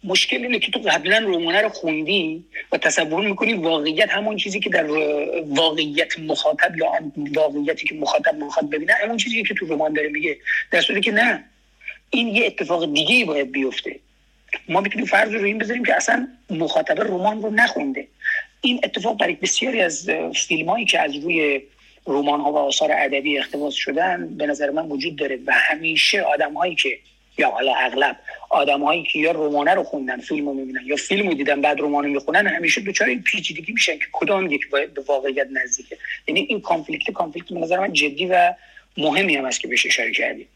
[0.05, 4.71] مشکل اینه که تو قبلا رومانه رو خوندی و تصور می‌کنی واقعیت همون چیزی که
[4.71, 4.87] در
[5.47, 6.93] واقعیت مخاطب یا
[7.35, 10.37] واقعیتی که مخاطب مخاطب ببینه همون چیزی که تو رمان داره میگه.
[10.71, 11.45] در صورتی که نه
[12.11, 13.97] این یه اتفاق دیگه ای باید بیفته.
[14.69, 18.07] ما می‌تونیم فرض رو این بذاریم که اصلا مخاطب رمان رو نخونده.
[18.61, 20.11] این اتفاق برای بسیاری از
[20.49, 21.63] فیلم هایی که از روی
[22.07, 26.55] رمان ها و آثار ادبی اقتباس شدن به نظر من وجود داره و همیشه آدم
[26.55, 26.99] هایی که
[27.39, 28.17] یا حالا اغلب
[28.51, 32.09] آدمایی که یا رمانه رو خوندن فیلم رو می‌بینن یا فیلم رو دیدن بعد رمان
[32.09, 35.99] می‌خونن همیشه دوچار این پیچیدگی میشن که کدام یک باید به واقعیت نزدیکه.
[36.29, 38.55] یعنی این کانفلیکت کانفلیکت به نظر من جدی و
[38.97, 40.47] مهمی هم است که بهش اشاره کردیم